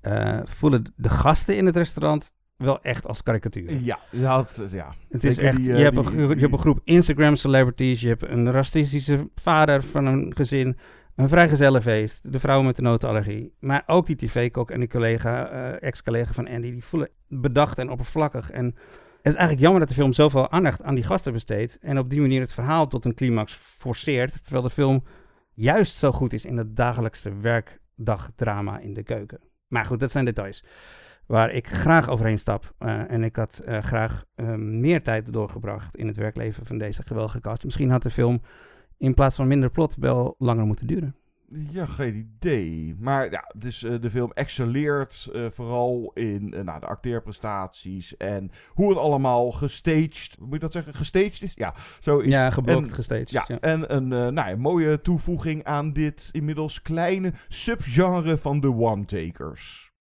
[0.00, 3.72] eh, voelen de gasten in het restaurant wel echt als karikatuur.
[3.80, 4.94] Ja, het, ja.
[5.08, 6.80] Het is Zeker echt, die, je, eh, hebt die- een, je die- hebt een groep
[6.84, 10.76] Instagram celebrities, je hebt een racistische vader van een gezin,
[11.16, 13.54] een vrijgezellenfeest, de vrouw met de notenallergie.
[13.58, 17.90] Maar ook die tv-kok en die collega, eh, ex-collega van Andy, die voelen bedacht en
[17.90, 18.50] oppervlakkig.
[18.50, 21.98] En het is eigenlijk jammer dat de film zoveel aandacht aan die gasten besteedt en
[21.98, 25.04] op die manier het verhaal tot een climax forceert, terwijl de film
[25.52, 29.40] juist zo goed is in het dagelijkse werkdagdrama in de keuken.
[29.66, 30.64] Maar goed, dat zijn details
[31.26, 32.74] waar ik graag overheen stap.
[32.78, 34.24] Eh, en ik had eh, graag
[34.56, 37.64] meer tijd doorgebracht in het werkleven van deze geweldige cast.
[37.64, 38.40] Misschien had de film
[38.98, 41.14] in plaats van minder plot wel langer moeten duren.
[41.70, 42.96] Ja, geen idee.
[42.98, 48.88] Maar ja, dus, de film excelleert eh, vooral in eh, nou, de acteerprestaties en hoe
[48.88, 51.52] het allemaal gestaged, moet je dat zeggen, gestaged is?
[51.54, 52.30] Ja, zoiets.
[52.32, 53.60] Ja, geblokt, En- gestaged, Ja, ja.
[53.60, 59.92] en een nou, mooie toevoeging aan dit inmiddels kleine subgenre van de one-takers.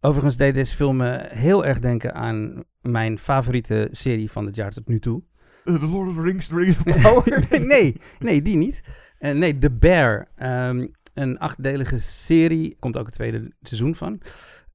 [0.00, 4.72] Overigens deed deze film me heel erg denken aan mijn favoriete serie van het jaar
[4.72, 5.22] tot nu toe.
[5.66, 6.76] Eh, The Lord of the Rings, Rings
[7.66, 8.82] nee, nee, die niet.
[9.18, 10.28] Eh, nee, The Bear.
[10.36, 12.76] Ehm, een achtdelige serie.
[12.80, 14.20] Komt ook het tweede seizoen van.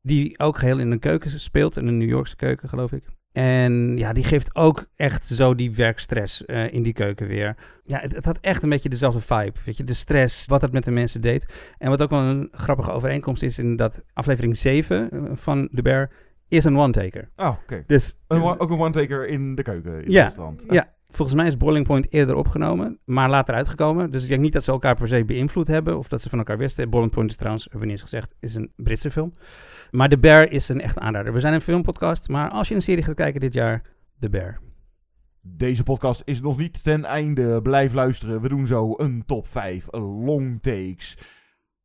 [0.01, 1.77] Die ook geheel in een keuken speelt.
[1.77, 3.03] In een New Yorkse keuken, geloof ik.
[3.31, 7.55] En ja, die geeft ook echt zo die werkstress eh, in die keuken weer.
[7.83, 9.59] Ja, het, had echt een beetje dezelfde vibe.
[9.65, 11.45] Weet je, de stress, wat het met de mensen deed.
[11.77, 15.81] En wat ook wel een grappige overeenkomst is in dat aflevering 7 eh, van The
[15.81, 16.11] Bear
[16.51, 17.29] is een one-taker.
[17.35, 17.83] Oh, oké.
[17.87, 20.63] Dus, Een one- ook een one-taker in de keuken, in ja, restaurant.
[20.69, 24.11] Ja, volgens mij is Boiling Point eerder opgenomen, maar later uitgekomen.
[24.11, 26.37] Dus ik denk niet dat ze elkaar per se beïnvloed hebben of dat ze van
[26.37, 26.89] elkaar wisten.
[26.89, 29.33] Boiling Point is trouwens, hebben we niet eens gezegd, is een Britse film.
[29.91, 31.33] Maar The Bear is een echt aanrader.
[31.33, 33.81] We zijn een filmpodcast, maar als je een serie gaat kijken dit jaar,
[34.19, 34.59] The Bear.
[35.41, 37.61] Deze podcast is nog niet ten einde.
[37.61, 38.41] Blijf luisteren.
[38.41, 41.17] We doen zo een top 5 long takes.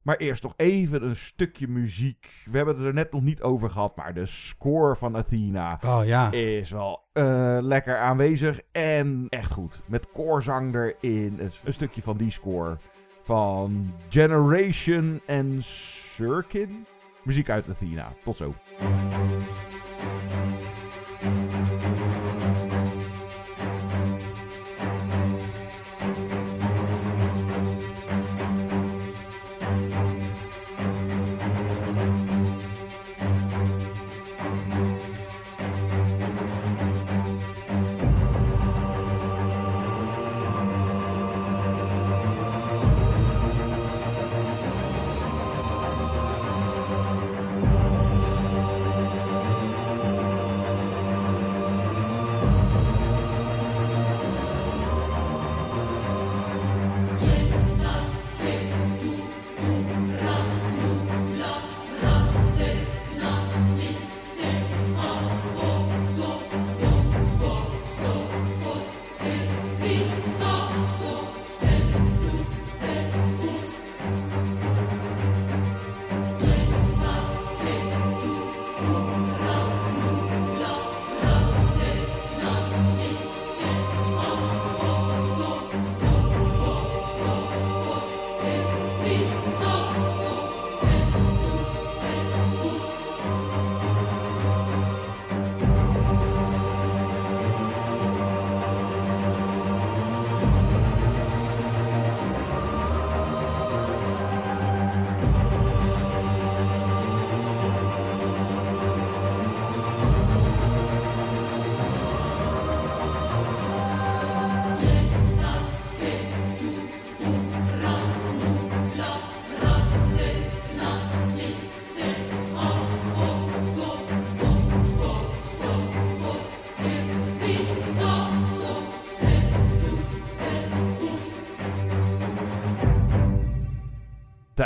[0.06, 2.28] Maar eerst nog even een stukje muziek.
[2.50, 6.00] We hebben het er net nog niet over gehad, maar de score van Athena Oh
[6.04, 6.30] ja.
[6.30, 9.80] is wel eh, lekker aanwezig en echt goed.
[9.86, 11.40] Met koorzang erin.
[11.64, 12.76] Een, stukje van die score
[13.22, 16.86] van Generation en Surkin.
[17.22, 18.12] Muziek uit Athena.
[18.24, 18.54] Tot zo.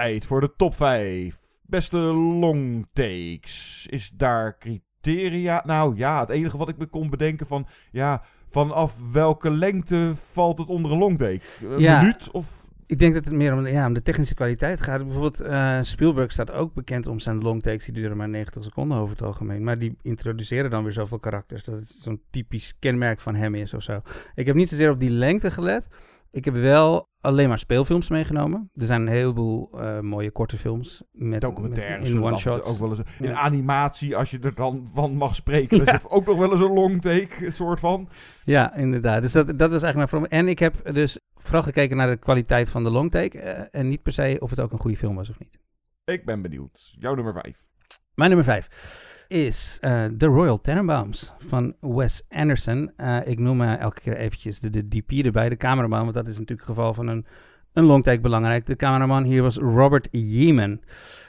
[0.00, 1.36] Tijd voor de top 5.
[1.62, 1.96] Beste
[2.40, 3.86] long takes.
[3.90, 5.62] Is daar criteria?
[5.66, 7.66] Nou ja, het enige wat ik me kon bedenken van...
[7.90, 11.40] Ja, vanaf welke lengte valt het onder een long take?
[11.62, 12.00] Een Ja.
[12.00, 12.46] minuut of...
[12.86, 15.02] Ik denk dat het meer om, ja, om de technische kwaliteit gaat.
[15.04, 17.84] Bijvoorbeeld eh, Spielberg staat ook bekend om zijn long takes.
[17.84, 19.64] Die duren maar 90 seconden over het algemeen.
[19.64, 21.64] Maar die introduceren dan weer zoveel karakters.
[21.64, 24.00] Dat het zo'n typisch kenmerk van hem is of zo.
[24.34, 25.88] Ik heb niet zozeer op die lengte gelet.
[26.32, 28.70] Ik heb wel alleen maar speelfilms meegenomen.
[28.74, 31.02] Er zijn een heleboel eh, mooie korte films.
[31.12, 32.08] Met, Documentaires.
[32.08, 32.70] met- in one shots.
[32.70, 33.34] Ook wel eens, in Ja.
[33.34, 35.84] animatie, als je er dan van mag spreken.
[35.84, 35.92] Ja.
[35.94, 38.08] is ook nog wel eens een long take, soort van.
[38.44, 39.22] Ja, inderdaad.
[39.22, 40.40] Dus dat, dat was eigenlijk mijn probleem.
[40.40, 44.02] En ik heb dus vooral gekeken naar de kwaliteit van de longtake eh, en niet
[44.02, 45.58] per se of het ook een goede film was of niet.
[46.04, 46.94] Ik ben benieuwd.
[46.98, 47.68] Jouw nummer 5.
[48.14, 52.92] Mijn nummer 5 is uh, The Royal Tenenbaums van Wes Anderson.
[52.96, 56.26] Uh, ik noem uh, elke keer eventjes de, de DP erbij, de cameraman, want dat
[56.26, 57.26] is natuurlijk het geval van een,
[57.72, 58.66] een longtake belangrijk.
[58.66, 60.80] De cameraman hier was Robert Yeaman.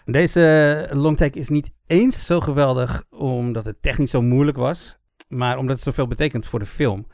[0.05, 5.75] Deze longtake is niet eens zo geweldig omdat het technisch zo moeilijk was, maar omdat
[5.75, 7.07] het zoveel betekent voor de film.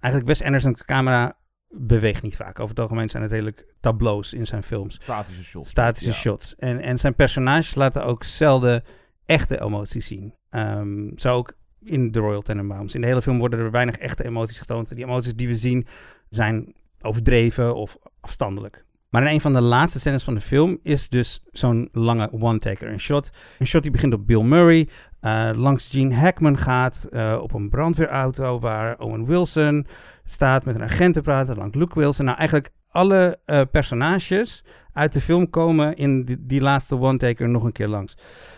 [0.00, 1.36] Eigenlijk Wes Anderson's camera
[1.68, 2.60] beweegt niet vaak.
[2.60, 4.94] Over het algemeen zijn het redelijk tableaus in zijn films.
[4.94, 5.68] Statische shots.
[5.68, 6.14] Statische ja.
[6.14, 6.56] shots.
[6.56, 8.84] En, en zijn personages laten ook zelden
[9.32, 10.34] echte emoties zien.
[10.50, 11.52] Um, zo ook
[11.84, 12.94] in The Royal Tenenbaums.
[12.94, 14.94] In de hele film worden er weinig echte emoties getoond.
[14.94, 15.86] Die emoties die we zien
[16.28, 18.84] zijn overdreven of afstandelijk.
[19.08, 22.88] Maar in een van de laatste scènes van de film is dus zo'n lange one-taker.
[22.88, 23.30] Een shot.
[23.58, 24.88] Een shot die begint op Bill Murray.
[25.22, 27.08] Uh, langs Gene Hackman gaat.
[27.10, 29.86] Uh, op een brandweerauto waar Owen Wilson
[30.24, 31.56] staat met een agent te praten.
[31.56, 32.24] Langs Luke Wilson.
[32.24, 37.64] Nou, eigenlijk alle uh, personages uit de film komen in die, die laatste one-taker nog
[37.64, 38.16] een keer langs.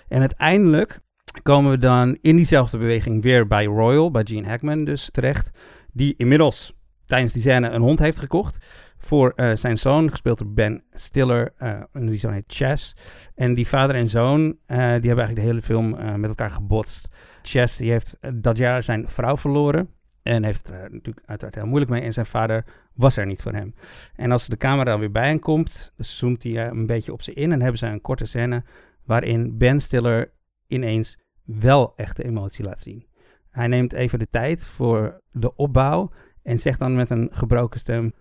[0.09, 1.01] En uiteindelijk
[1.43, 5.51] komen we dan in diezelfde beweging weer bij Royal, bij Gene Hackman dus terecht.
[5.93, 6.75] Die inmiddels
[7.07, 8.59] tijdens die scène een hond heeft gekocht
[8.99, 11.53] voor uh, zijn zoon, gespeeld door Ben Stiller.
[11.59, 12.97] Uh, en die zoon heet Chess.
[13.35, 15.89] En die vader en zoon, uh, die hebben eigenlijk de hele film
[16.21, 17.09] met elkaar gebotst.
[17.43, 19.89] Chess die heeft dat jaar zijn vrouw verloren.
[20.25, 22.01] En heeft er natuurlijk uiteraard heel moeilijk mee.
[22.01, 22.65] En zijn vader
[22.95, 23.75] was er niet voor hem.
[24.17, 27.53] En als de camera weer bij hem komt, zoomt hij een beetje op ze in.
[27.53, 28.63] En hebben ze een korte scène
[29.05, 30.33] waarin Ben Stiller
[30.67, 33.07] ineens wel echte emotie laat zien.
[33.51, 36.11] Hij neemt even de tijd voor de opbouw
[36.43, 38.13] en zegt dan met een gebroken stem: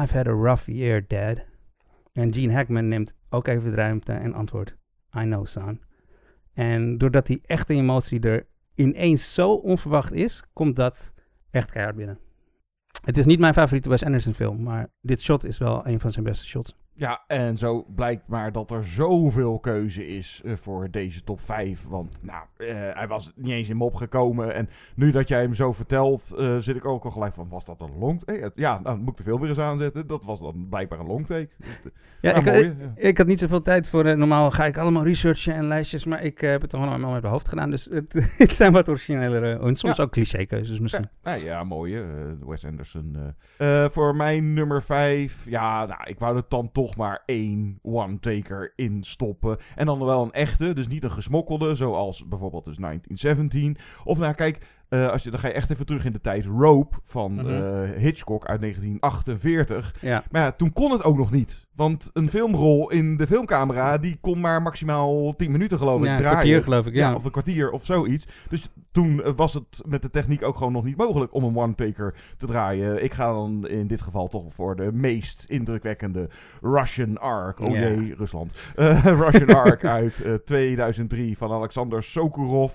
[0.00, 1.44] I've had a rough year, Dad.
[2.12, 4.76] En Gene Hackman neemt ook even de ruimte en antwoordt:
[5.18, 5.80] I know, son.
[6.52, 11.14] En doordat die echte emotie er ineens zo onverwacht is, komt dat
[11.56, 12.18] echt keihard binnen.
[13.04, 16.12] Het is niet mijn favoriete Wes Anderson film, maar dit shot is wel een van
[16.12, 16.76] zijn beste shots.
[16.98, 21.86] Ja, en zo blijkt maar dat er zoveel keuze is uh, voor deze top 5.
[21.88, 24.54] Want nou, uh, hij was niet eens in me opgekomen.
[24.54, 27.64] En nu dat jij hem zo vertelt, uh, zit ik ook al gelijk van, was
[27.64, 28.52] dat een longtake?
[28.54, 30.06] Ja, nou, dan moet ik de film weer eens aanzetten.
[30.06, 31.48] Dat was dan blijkbaar een longtake.
[32.20, 33.08] Ja, ik, mooi, ik, ja.
[33.08, 36.04] ik, had niet zoveel tijd voor, normaal ga ik allemaal researchen en lijstjes.
[36.04, 37.70] Maar ik heb het gewoon allemaal met mijn hoofd gedaan.
[37.70, 38.26] Dus het,
[38.56, 40.02] zijn wat originelere, en soms ja.
[40.02, 41.08] ook clichékeuzes misschien.
[41.22, 42.04] Ja, ja mooi,
[42.46, 43.34] Wes Anderson.
[43.90, 49.58] voor mijn nummer 5, ja, nou, ik wou het dan toch maar één one-taker instoppen.
[49.74, 53.76] En dan wel een echte, dus niet een gesmokkelde, zoals bijvoorbeeld dus 1917.
[54.04, 56.44] Of nou, kijk, uh, als je, dan ga je echt even terug in de tijd.
[56.44, 57.48] Rope van mm -hmm.
[57.48, 59.94] uh, Hitchcock uit 1948.
[60.00, 60.24] Ja.
[60.30, 61.66] Maar ja, toen kon het ook nog niet.
[61.74, 66.16] Want een filmrol in de filmcamera, die kon maar maximaal 10 minuten geloof ik ja,
[66.16, 66.26] draaien.
[66.26, 67.08] Een kwartier geloof ik, ja.
[67.08, 67.14] ja.
[67.14, 68.26] Of een kwartier of zoiets.
[68.48, 72.14] Dus toen was het met de techniek ook gewoon nog niet mogelijk om een one-taker
[72.36, 73.04] te draaien.
[73.04, 76.28] Ik ga dan in dit geval toch voor de meest indrukwekkende
[76.60, 77.60] Russian Ark.
[77.60, 77.80] Oh Ja.
[77.80, 78.54] jee, Rusland.
[78.76, 82.72] Uh, Russian Ark uit uh, 2003 van Alexander Sokurov.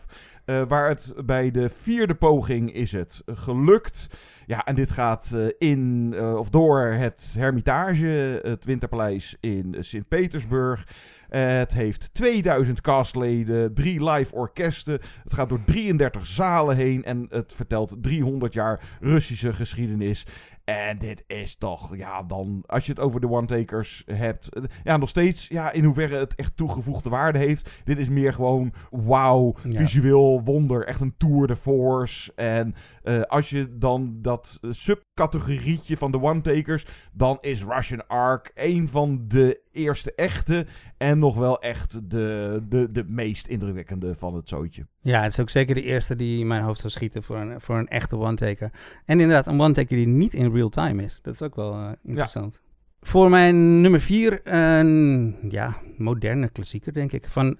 [0.51, 4.07] Uh, waar het bij de vierde poging is het gelukt.
[4.45, 10.87] Ja, en dit gaat uh, in uh, of door het Hermitage, het Winterpaleis in Sint-Petersburg.
[11.29, 14.99] het heeft 2000 castleden, drie live orkesten.
[15.23, 20.25] Het gaat door 33 zalen heen en het vertelt 300 jaar Russische geschiedenis.
[20.63, 24.49] En dit is toch, ja, dan, als je het over de one-takers hebt,
[24.83, 27.69] ja, nog steeds, ja, in hoeverre het echt toegevoegde waarde heeft.
[27.83, 29.79] Dit is meer gewoon, wauw, Ja.
[29.79, 32.31] visueel wonder, echt een tour de force.
[32.35, 38.51] En uh, als je dan dat uh, subcategorietje van de one-takers, dan is Russian Ark
[38.55, 40.65] een van de eerste echte
[40.97, 44.87] en nog wel echt de, de, de meest indrukwekkende van het zootje.
[45.01, 47.61] Ja, het is ook zeker de eerste die in mijn hoofd zou schieten voor een,
[47.61, 48.71] voor een echte one-taker.
[49.05, 51.19] En inderdaad, een one-taker die niet in real time is.
[51.21, 52.53] Dat is ook wel uh, interessant.
[52.53, 52.69] Ja.
[53.07, 57.27] Voor mijn nummer vier, een ja, moderne klassieker, denk ik.
[57.29, 57.57] Van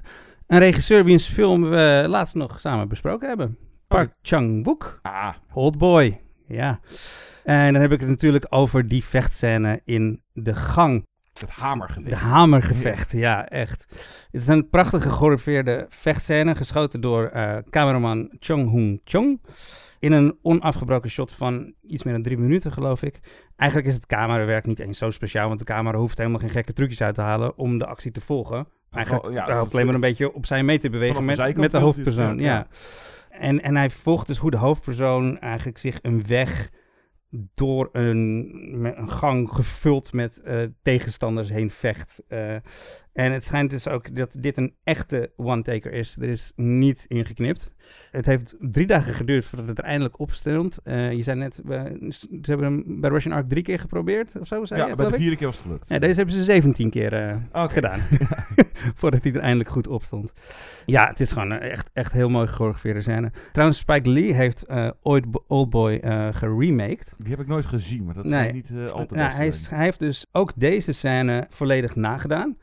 [0.47, 3.57] een regisseur wiens film we laatst nog samen besproken hebben.
[3.91, 4.99] Park Chang-wook.
[5.01, 5.33] Ah.
[5.53, 6.79] Old Boy, ja.
[7.43, 11.05] En dan heb ik het natuurlijk over die vechtscène in de gang
[11.39, 12.09] het hamergevecht.
[12.09, 13.85] De hamergevecht, ja, echt.
[14.31, 19.41] Het is een prachtige gechoreografeerde vechtscène, geschoten door uh, cameraman Chong Hoon Chong.
[19.99, 23.19] In een onafgebroken shot van iets meer dan drie minuten, geloof ik.
[23.55, 26.73] Eigenlijk is het camerawerk niet eens zo speciaal, want de camera hoeft helemaal geen gekke
[26.73, 28.67] trucjes uit te halen om de actie te volgen.
[28.91, 31.77] Eigenlijk oh, ja, hoeft alleen maar een beetje opzij mee te bewegen met, met de
[31.77, 32.37] hoofdpersoon.
[32.37, 32.45] Ja.
[32.45, 32.67] ja.
[33.41, 36.69] En, en hij volgt dus hoe de hoofdpersoon eigenlijk zich een weg
[37.55, 42.19] door een, gang gevuld met uh, tegenstanders heen vecht.
[42.29, 42.55] Uh,
[43.13, 46.17] En het schijnt dus ook dat dit een echte one-taker is.
[46.21, 47.73] Er is niet ingeknipt.
[48.11, 50.79] Het heeft drie dagen geduurd voordat het er eindelijk op stond.
[50.83, 54.47] Eh, je zei net, eh, ze hebben hem bij Russian Ark drie keer geprobeerd of
[54.47, 54.65] zo.
[54.65, 55.89] Zei Ja, je, bij de vierde keer was het gelukt.
[55.89, 57.73] Ja, deze hebben ze 17 keer eh, Oké.
[57.73, 57.99] gedaan.
[58.99, 60.33] voordat hij er eindelijk goed op stond.
[60.85, 63.31] Ja, het is gewoon een echt, echt heel mooi gechoreografeerde scène.
[63.51, 67.13] Trouwens, Spike Lee heeft eh ooit Oldboy eh geremaked.
[67.17, 69.83] Die heb ik nooit gezien, maar dat is niet eh al te hij, is- hij
[69.83, 72.57] heeft dus ook deze scène volledig nagedaan.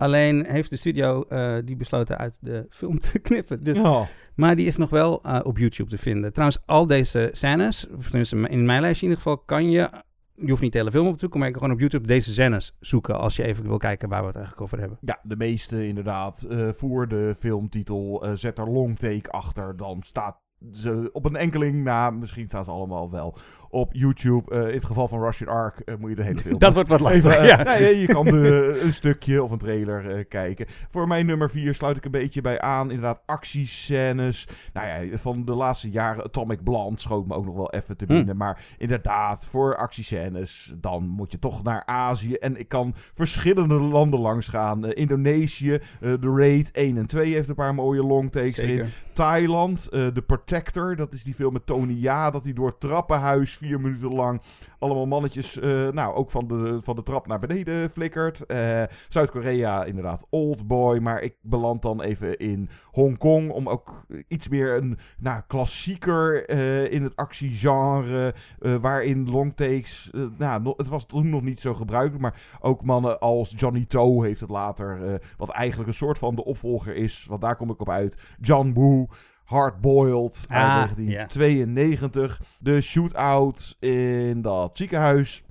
[0.00, 3.64] Alleen heeft de studio eh, die besloten uit de film te knippen.
[3.64, 4.08] Dus, Ja.
[4.34, 6.32] Maar die is nog wel eh, op YouTube te vinden.
[6.32, 7.86] Trouwens, al deze scènes,
[8.30, 9.90] in mijn lijstje in ieder geval, kan je...
[10.34, 12.06] Je hoeft niet de hele film op te zoeken, maar je kan gewoon op YouTube
[12.06, 14.98] deze scènes zoeken als je even wil kijken waar we het eigenlijk over hebben.
[15.00, 16.42] Ja, de meeste inderdaad.
[16.42, 19.76] eh, voor de filmtitel zet er long take achter.
[19.76, 20.40] Dan staat
[20.72, 22.10] ze op een enkeling na.
[22.10, 23.36] Misschien staan ze allemaal wel
[23.70, 24.54] op YouTube.
[24.54, 26.58] Eh, in het geval van Russian Ark eh, moet je de hele film...
[26.68, 27.62] Dat wordt wat lastig, Even, eh, ja.
[27.78, 30.66] nee, je kan de, een stukje of een trailer kijken.
[30.90, 32.90] Voor mijn nummer 4 sluit ik een beetje bij aan.
[32.90, 34.48] Inderdaad, actiescènes.
[34.72, 38.04] Nou ja, van de laatste jaren Atomic Blonde schoot me ook nog wel even te
[38.04, 38.12] Hm.
[38.12, 38.36] binnen.
[38.36, 42.34] Maar inderdaad, voor actiescènes, dan moet je toch naar Azië.
[42.34, 44.92] En ik kan verschillende landen langs gaan.
[44.92, 48.88] Indonesië, The Raid 1 en 2 heeft een paar mooie longtakes erin.
[49.12, 53.58] Thailand, The Protector, dat is die film met Tony Ja, dat hij door het trappenhuis
[53.60, 54.40] vier minuten lang
[54.78, 58.46] allemaal mannetjes, eh, nou, ook van de, van de trap naar beneden flikkert.
[58.46, 64.76] Eh, Zuid-Korea, inderdaad, Oldboy, maar ik beland dan even in Hongkong om ook iets meer
[64.76, 68.34] een nou, klassieker eh, in het actiegenre,
[68.80, 73.20] waarin longtakes, eh nou, no- het was toen nog niet zo gebruikelijk, maar ook mannen
[73.20, 77.40] als Johnny Toe heeft het later, wat eigenlijk een soort van de opvolger is, want
[77.40, 79.08] daar kom ik op uit, John Woo,
[79.50, 82.40] Hardboiled Ah, uit 1992.
[82.58, 85.42] De shootout in dat ziekenhuis.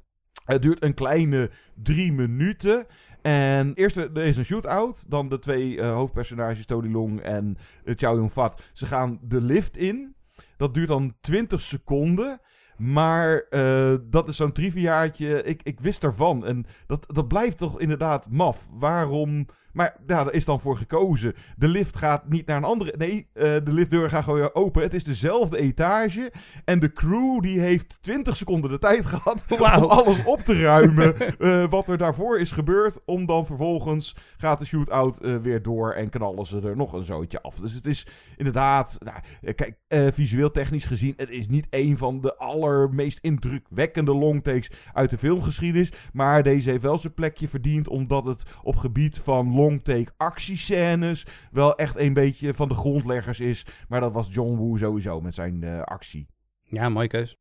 [0.45, 2.85] Het duurt een kleine drie minuten.
[3.21, 5.05] En eerst er is een shootout.
[5.07, 8.61] Dan de twee eh, hoofdpersonages, Tony Long en uh, Chow Yun-fat.
[8.73, 10.15] Ze gaan de lift in.
[10.57, 12.41] Dat duurt dan 20 seconden.
[12.77, 15.43] Maar eh, dat is zo'n triviaatje.
[15.43, 16.45] Ik, ik wist ervan.
[16.45, 18.67] En dat, dat blijft toch inderdaad maf.
[18.71, 19.45] Waarom...
[19.73, 21.33] Maar ja, daar is dan voor gekozen.
[21.57, 22.93] De lift gaat niet naar een andere...
[22.97, 24.81] Nee, eh, de liftdeur gaat gewoon weer open.
[24.81, 26.31] Het is dezelfde etage.
[26.65, 29.43] En de crew die heeft 20 seconden de tijd gehad...
[29.49, 32.99] Om alles op te ruimen eh, wat er daarvoor is gebeurd.
[33.05, 37.03] Om dan vervolgens gaat de shootout eh, weer door en knallen ze er nog een
[37.03, 37.55] zootje af.
[37.55, 38.07] Dus het is
[38.37, 38.97] inderdaad...
[38.99, 39.77] Nou, kijk,
[40.13, 41.13] visueel technisch gezien...
[41.17, 45.91] Het is niet een van de allermeest indrukwekkende longtakes uit de filmgeschiedenis.
[46.13, 47.87] Maar deze heeft wel zijn plekje verdiend...
[47.87, 51.25] omdat het op gebied van longtake actiescènes...
[51.51, 53.65] wel echt een beetje van de grondleggers is.
[53.87, 56.27] Maar dat was John Woo sowieso met zijn eh, actie.
[56.63, 57.37] Ja, mooie keus.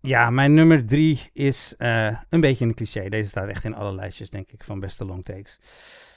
[0.00, 3.08] Ja, mijn nummer drie is eh, een beetje een cliché.
[3.08, 5.60] Deze staat echt in alle lijstjes, denk ik, van beste longtakes.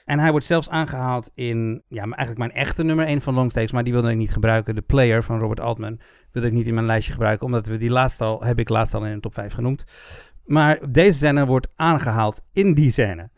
[0.06, 3.84] En hij wordt zelfs aangehaald in, ja, eigenlijk mijn echte nummer één van longtakes, maar
[3.84, 4.76] die wilde ik niet gebruiken.
[4.76, 6.00] De Player van Robert Altman
[6.32, 8.94] wilde ik niet in mijn lijstje gebruiken, omdat we die laatst al, heb ik laatst
[8.94, 9.84] al in de top 5 genoemd.
[10.46, 13.30] Maar deze scène wordt aangehaald in die scène.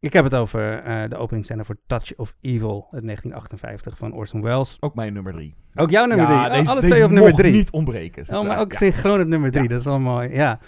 [0.00, 4.42] Ik heb het over uh, de openingsscène voor Touch of Evil uit 1958 van Orson
[4.42, 4.76] Welles.
[4.80, 5.54] Ook mijn nummer drie.
[5.74, 6.58] Ook jouw nummer ja, drie?
[6.58, 7.52] Deze, alle deze twee op nummer drie.
[7.52, 8.36] niet ontbreken.
[8.36, 8.90] Oh, maar ook ja.
[8.90, 9.62] gewoon het nummer drie.
[9.62, 9.68] Ja.
[9.68, 10.28] Dat is wel mooi.
[10.28, 10.58] Ja.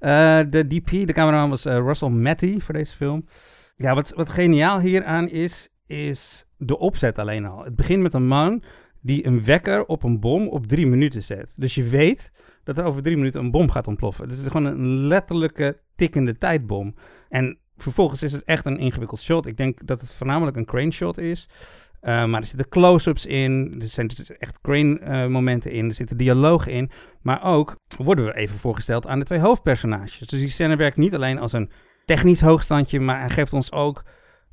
[0.00, 3.26] Uh, de DP, de cameraman was uh, Russell Matty voor deze film.
[3.76, 7.64] Ja, wat, wat geniaal hieraan is, is de opzet alleen al.
[7.64, 8.62] Het begint met een man
[9.00, 11.54] die een wekker op een bom op drie minuten zet.
[11.56, 12.32] Dus je weet
[12.64, 14.28] dat er over drie minuten een bom gaat ontploffen.
[14.28, 16.94] Dus het is gewoon een letterlijke tikkende tijdbom.
[17.28, 19.46] En vervolgens is het echt een ingewikkeld shot.
[19.46, 21.48] Ik denk dat het voornamelijk een crane shot is.
[22.02, 25.94] Uh, maar er zitten close-ups in, er zijn dus echt crane uh, momenten in, er
[25.94, 26.90] zitten dialogen in.
[27.22, 30.18] Maar ook worden we even voorgesteld aan de twee hoofdpersonages.
[30.18, 31.70] Dus die scène werkt niet alleen als een
[32.04, 34.04] technisch hoogstandje, maar hij geeft ons ook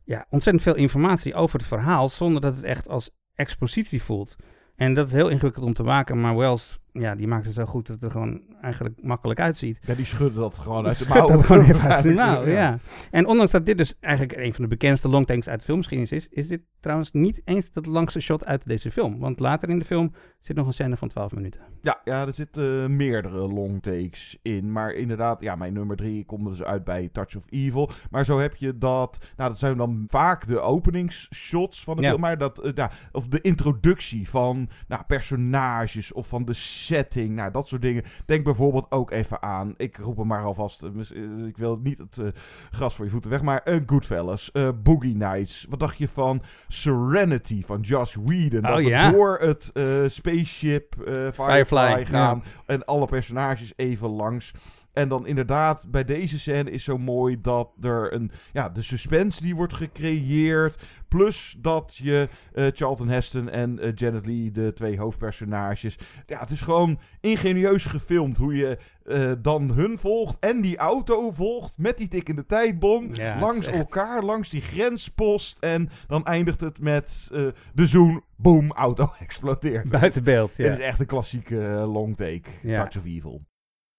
[0.03, 4.35] ja, ontzettend veel informatie over het verhaal, zonder dat het echt als expositie voelt.
[4.75, 7.65] En dat is heel ingewikkeld om te maken, maar Wells, ja, die maakt het zo
[7.65, 9.79] goed dat het er gewoon eigenlijk makkelijk uitziet.
[9.85, 11.27] Ja, die schudden dat gewoon uit de mouw.
[11.27, 12.79] dat gewoon even uit de mouw, ja.
[13.11, 16.27] En ondanks dat dit dus eigenlijk een van de bekendste longtakes uit de filmgeschiedenis is,
[16.29, 19.19] is dit trouwens niet eens het langste shot uit deze film.
[19.19, 21.61] Want later in de film zit nog een scène van 12 minuten.
[21.81, 24.71] Ja, ja er zitten uh, meerdere longtakes in.
[24.71, 27.89] Maar inderdaad, ja, mijn nummer drie komt dus uit bij Touch of Evil.
[28.09, 32.09] Maar zo heb je dat, nou dat zijn dan vaak de openingsshots van de Ja.
[32.09, 32.21] film.
[32.21, 36.53] Maar dat, uh, ja, of de introductie van nou, personages of van de
[36.85, 37.35] setting.
[37.35, 38.03] Nou, dat soort dingen.
[38.25, 40.91] Denk bijvoorbeeld ook even aan, ik roep hem maar alvast.
[40.93, 42.27] mis- uh, ik wil niet het uh,
[42.71, 43.41] gras voor je voeten weg.
[43.41, 45.65] Maar uh, Goodfellas, uh, Boogie Nights.
[45.69, 48.65] Wat dacht je van Serenity van Josh Whedon?
[48.65, 49.71] Oh, dat we door het
[50.11, 51.31] spaceship Firefly,
[51.65, 52.41] Firefly, gaan.
[52.45, 52.51] ja.
[52.65, 54.53] En alle personages even langs.
[54.95, 58.31] En dan inderdaad, bij deze scène is zo mooi dat er een...
[58.53, 60.77] Ja, de suspense die wordt gecreëerd.
[61.07, 65.97] Plus dat je eh, Charlton Heston en eh, Janet Lee, de twee hoofdpersonages...
[66.25, 71.31] Ja, het is gewoon ingenieus gefilmd hoe je eh, dan hun volgt en die auto
[71.31, 73.13] volgt met die tikkende tijdbom.
[73.15, 75.59] Ja, het langs echt- elkaar, langs die grenspost.
[75.59, 77.29] En dan eindigt het met
[77.73, 79.89] de zoen, boom, auto explodeert.
[79.89, 80.63] Buiten beeld, ja.
[80.63, 81.55] Dit is echt een klassieke
[81.87, 82.49] long take.
[82.61, 82.75] Ja.
[82.83, 83.41] Touch of Evil.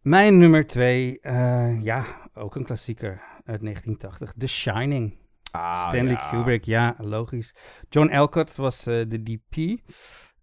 [0.06, 2.04] Mijn nummer twee, eh, ja,
[2.34, 4.32] ook een klassieker uit 1980.
[4.38, 5.18] The Shining.
[5.50, 6.28] Stanley Ah, ja.
[6.30, 7.54] Kubrick, ja, logisch.
[7.88, 9.80] John Alcott was eh, de DP.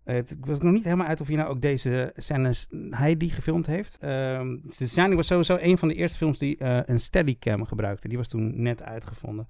[0.03, 3.29] Het ik was nog niet helemaal uit of hij nou ook deze scènes, hij die
[3.29, 3.97] gefilmd heeft.
[3.99, 8.07] Ehm The Shining was sowieso een van de eerste films die eh, een steadicam gebruikte.
[8.07, 9.47] Die was toen net uitgevonden.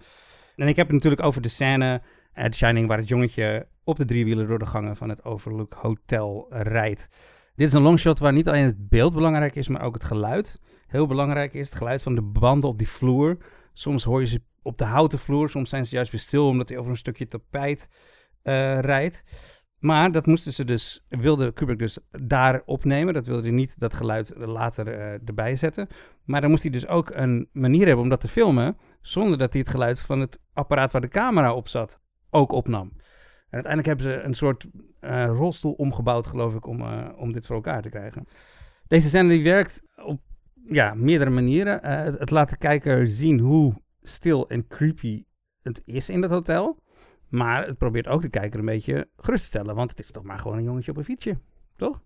[0.56, 2.02] En ik heb het natuurlijk over de scène
[2.34, 5.74] uit The Shining waar het jongetje op de driewielen door de gangen van het Overlook
[5.74, 7.10] Hotel rijdt.
[7.56, 10.60] Dit is een longshot waar niet alleen het beeld belangrijk is, maar ook het geluid.
[10.88, 13.38] Heel belangrijk is het geluid van de banden op die vloer.
[13.74, 16.70] Soms hoor je ze op de houten vloer, soms zijn ze juist weer stil omdat
[16.70, 17.90] hij over een stukje tapijt
[18.42, 19.24] eh, rijdt.
[19.80, 23.14] Maar dat moesten ze dus, wilde Kubrick dus daar opnemen.
[23.14, 25.88] Dat wilde hij niet dat geluid later eh, erbij zetten.
[26.24, 29.54] Maar dan moest hij dus ook een manier hebben om dat te filmen, zonder dat
[29.54, 32.00] hij het geluid van het apparaat waar de camera op zat
[32.30, 32.92] ook opnam.
[33.54, 34.66] En uiteindelijk hebben ze een soort
[35.00, 38.28] eh, rolstoel omgebouwd, geloof ik, om, eh, om dit voor elkaar te krijgen.
[38.88, 40.22] Deze scène die werkt op
[40.68, 41.84] ja, meerdere manieren.
[41.84, 45.24] Eh, het, laat de kijker zien hoe stil en creepy
[45.62, 46.80] het is in dat hotel.
[47.30, 49.76] Maar het probeert ook de kijker een beetje gerust te stellen.
[49.76, 51.38] Want het is toch maar gewoon een jongetje op een fietsje.
[51.76, 52.02] Toch?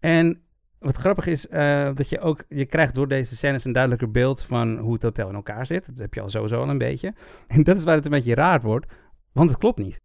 [0.00, 0.42] En
[0.78, 1.46] wat grappig is,
[1.94, 2.44] dat je ook...
[2.48, 5.86] Je krijgt door deze scènes een duidelijker beeld van hoe het hotel in elkaar zit.
[5.86, 7.14] Dat heb je al sowieso al een beetje.
[7.46, 8.86] En dat is waar het een beetje raar wordt.
[9.32, 10.00] Want het klopt niet.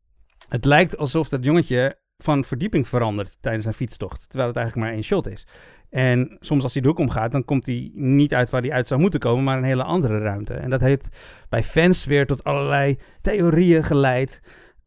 [0.47, 4.29] Het lijkt alsof dat jongetje van verdieping verandert tijdens een fietstocht.
[4.29, 5.47] Terwijl het eigenlijk maar één shot is.
[5.89, 8.87] En soms als hij de hoek omgaat, dan komt hij niet uit waar hij uit
[8.87, 10.53] zou moeten komen, maar een hele andere ruimte.
[10.53, 11.07] En dat heeft
[11.49, 14.41] bij fans weer tot allerlei theorieën geleid.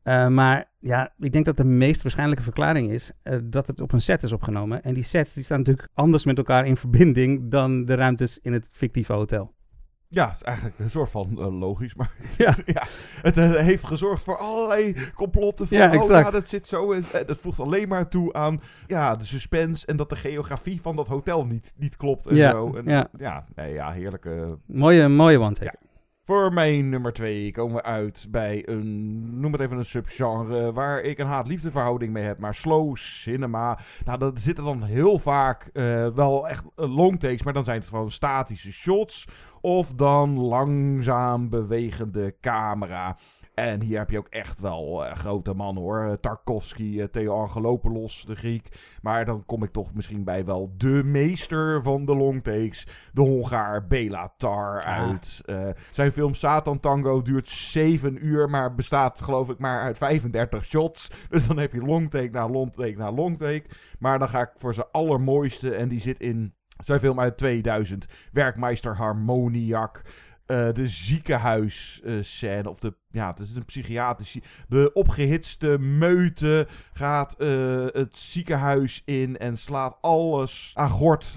[0.05, 3.93] Uh, maar ja, ik denk dat de meest waarschijnlijke verklaring is uh, dat het op
[3.93, 4.83] een set is opgenomen.
[4.83, 8.53] En die sets die staan natuurlijk anders met elkaar in verbinding dan de ruimtes in
[8.53, 9.55] het fictieve hotel.
[10.13, 12.49] Ja, het is eigenlijk een soort van uh, logisch, maar het, ja.
[12.49, 12.83] Is, ja,
[13.23, 16.93] het uh, heeft gezorgd voor allerlei complotten van, ja, oh ja, dat zit zo.
[16.93, 20.81] En, en dat voegt alleen maar toe aan ja, de suspense en dat de geografie
[20.81, 22.75] van dat hotel niet, niet klopt en ja, zo.
[22.75, 23.09] En, ja.
[23.19, 24.59] ja, nee, ja, heerlijke...
[24.67, 25.79] Mooie, mooie one-take.
[26.31, 31.01] Voor mijn nummer twee komen we uit bij een, noem het even een subgenre, waar
[31.01, 32.39] ik een haat-liefde verhouding mee heb.
[32.39, 37.53] Maar slow cinema, nou dat zitten dan heel vaak uh, wel echt long takes, maar
[37.53, 39.29] dan zijn het gewoon statische shots.
[39.61, 43.17] Of dan langzaam bewegende camera.
[43.61, 46.19] En hier heb je ook echt wel uh, grote mannen hoor.
[46.21, 48.69] Tarkovsky, uh, Theo Angelopoulos, de Griek.
[49.03, 52.87] Maar dan kom ik toch misschien bij wel de meester van de longtakes.
[53.13, 55.43] De Hongaar Bela Tar uit.
[55.47, 60.65] Uh, zijn film Satan Tango duurt 7 uur, maar bestaat geloof ik maar uit 35
[60.65, 61.11] shots.
[61.31, 63.65] Dus dan heb je longtake na longtake na longtake.
[63.99, 68.07] Maar dan ga ik voor zijn allermooiste en die zit in zijn film uit 2000.
[68.33, 70.03] Werkmeister Harmoniak.
[70.51, 77.87] Uh, de ziekenhuisscène, of de, ja, het is een psychiatrische, de opgehitste meute gaat uh,
[77.87, 81.37] het ziekenhuis in en slaat alles aan gort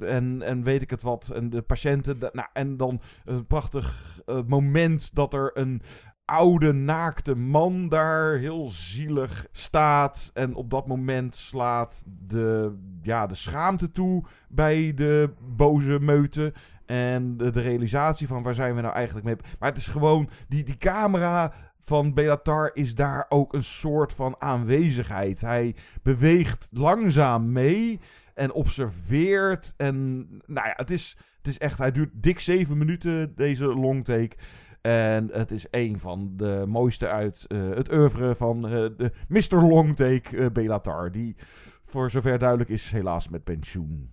[0.00, 1.30] en, en weet ik het wat.
[1.34, 5.82] En de patiënten, nou, en dan een prachtig moment dat er een
[6.24, 10.30] oude naakte man daar heel zielig staat.
[10.34, 16.52] En op dat moment slaat de, ja, de schaamte toe bij de boze meute.
[16.92, 19.36] En de, realisatie van waar zijn we nou eigenlijk mee.
[19.58, 24.34] Maar het is gewoon, die, die camera van Belatar is daar ook een soort van
[24.38, 25.40] aanwezigheid.
[25.40, 28.00] Hij beweegt langzaam mee
[28.34, 29.74] en observeert.
[29.76, 30.16] En
[30.46, 34.36] nou ja, het is, het is echt, hij duurt dik zeven minuten, deze longtake.
[34.80, 39.62] En het is een van de mooiste uit uh, het oeuvre van uh, de Mr.
[39.62, 41.12] Longtake uh, Belatar.
[41.12, 41.36] Die
[41.84, 44.10] voor zover duidelijk is helaas met pensioen.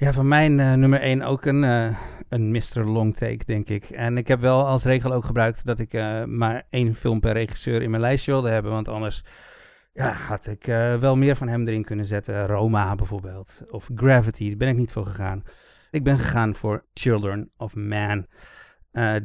[0.00, 2.84] Ja, van mijn uh, nummer 1 ook een, uh, een Mr.
[2.84, 3.84] Longtake, denk ik.
[3.84, 7.32] En ik heb wel als regel ook gebruikt dat ik uh, maar één film per
[7.32, 8.72] regisseur in mijn lijstje wilde hebben.
[8.72, 9.24] Want anders
[9.92, 10.64] ja, had ik
[11.00, 12.46] wel meer van hem erin kunnen zetten.
[12.46, 13.62] Roma bijvoorbeeld.
[13.70, 15.42] Of Gravity, daar ben ik niet voor gegaan.
[15.90, 18.26] Ik ben gegaan voor Children of Man.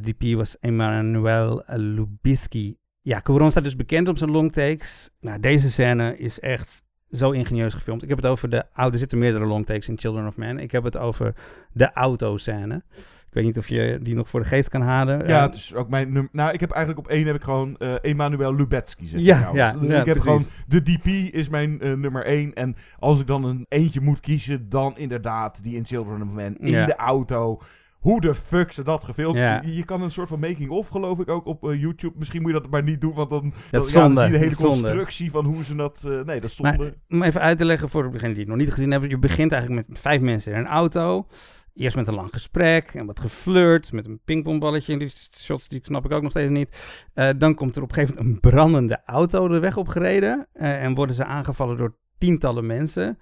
[0.00, 2.76] DP was Emmanuel Lubisky.
[3.00, 5.10] Ja, Cuaron staat dus bekend om zijn longtakes.
[5.20, 6.83] Nou, deze scène is echt
[7.14, 8.02] zo ingenieus gefilmd.
[8.02, 10.58] Ik heb het over de oude, er zitten meerdere longtakes in Children of Man.
[10.58, 11.34] Ik heb het over
[11.72, 12.82] de autoscène.
[13.28, 15.18] Ik weet niet of je die nog voor de geest kan halen.
[15.18, 16.28] Ja, Eh, het is ook mijn nummer.
[16.32, 19.22] Nou, ik heb eigenlijk op één heb ik gewoon eh Emanuel Lubetsky zitten.
[19.22, 20.22] Ja, ja, Dus ja, ik heb precies.
[20.24, 22.54] gewoon de DP is mijn eh, nummer één.
[22.54, 26.56] En als ik dan een eentje moet kiezen, dan inderdaad die in Children of Men
[26.58, 26.86] in Ja.
[26.86, 27.60] de auto.
[28.04, 29.60] Hoe de fuck ze dat gefilmd Ja.
[29.64, 32.14] je, je kan een soort van making-of, geloof ik, ook op eh, YouTube.
[32.18, 34.54] Misschien moet je dat maar niet doen, want dan, ja, dan zie je de hele
[34.54, 34.80] zonde.
[34.80, 36.02] constructie van hoe ze dat...
[36.06, 36.76] eh, nee, dat is zonde.
[36.78, 39.08] Maar om even uit te leggen voor degenen die het nog niet gezien hebben.
[39.08, 41.26] Je begint eigenlijk met vijf mensen in een auto.
[41.74, 44.92] Eerst met een lang gesprek en wat geflirt met een pingpongballetje.
[44.92, 46.68] En die shots die snap ik ook nog steeds niet.
[47.14, 50.46] Eh, dan komt er op een gegeven moment een brandende auto de weg opgereden.
[50.52, 53.18] eh en worden ze aangevallen door tientallen mensen.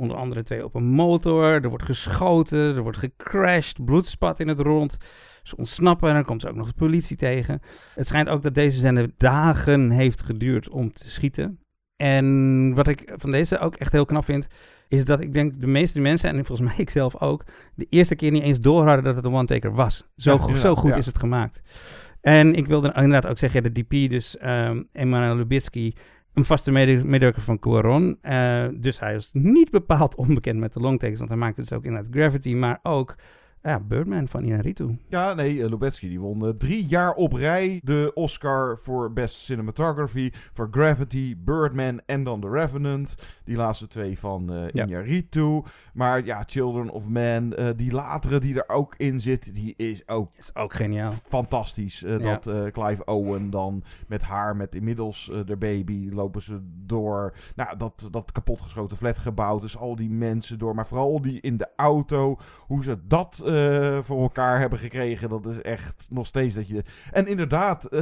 [0.00, 1.44] Onder andere twee op een motor.
[1.44, 4.98] Er wordt geschoten, er wordt gecrashed, bloed spat in het rond.
[5.42, 7.60] Ze ontsnappen en dan komt ze ook nog de politie tegen.
[7.94, 11.58] Het schijnt ook dat deze zender dagen heeft geduurd om te schieten.
[11.96, 14.46] En wat ik van deze ook echt heel knap vind,
[14.88, 17.44] is dat ik denk de meeste mensen, en volgens mij ik zelf ook,
[17.74, 20.08] de eerste keer niet eens door hadden dat het een one-taker was.
[20.16, 20.96] Zo, Ja, go- zo goed ja.
[20.96, 21.60] is het gemaakt.
[22.20, 25.92] En ik wilde inderdaad ook zeggen, de DP, dus ehm Emmanuel Lubitsky,
[26.34, 28.18] een vaste mede- medewerker van Cuaron.
[28.20, 31.84] Eh, dus hij is niet bepaald onbekend met de longtakes, want hij maakte dus ook
[31.84, 33.14] inderdaad Gravity, maar ook
[33.62, 34.98] ja, Birdman van Inarritu.
[35.08, 39.36] Ja, nee, uh, Lubetsky die won eh, drie jaar op rij de Oscar voor Best
[39.36, 43.14] Cinematography, voor Gravity, Birdman en dan The Revenant.
[43.44, 44.86] Die laatste twee van eh Ja.
[44.86, 45.62] Iñárritu.
[45.94, 50.08] Maar ja, Children of Man, eh, die latere die er ook in zit, die is
[50.08, 51.12] ook, Is ook geniaal.
[51.24, 52.02] fantastisch.
[52.02, 52.30] Eh, Ja.
[52.34, 57.34] Dat eh, Clive Owen dan met haar, met inmiddels eh de baby, lopen ze door.
[57.56, 59.58] Nou, dat, dat kapotgeschoten flatgebouw.
[59.58, 60.74] Dus al die mensen door.
[60.74, 62.36] Maar vooral die in de auto.
[62.66, 65.28] Hoe ze dat eh, voor elkaar hebben gekregen.
[65.28, 66.84] Dat is echt nog steeds dat je...
[67.12, 68.00] En inderdaad, eh,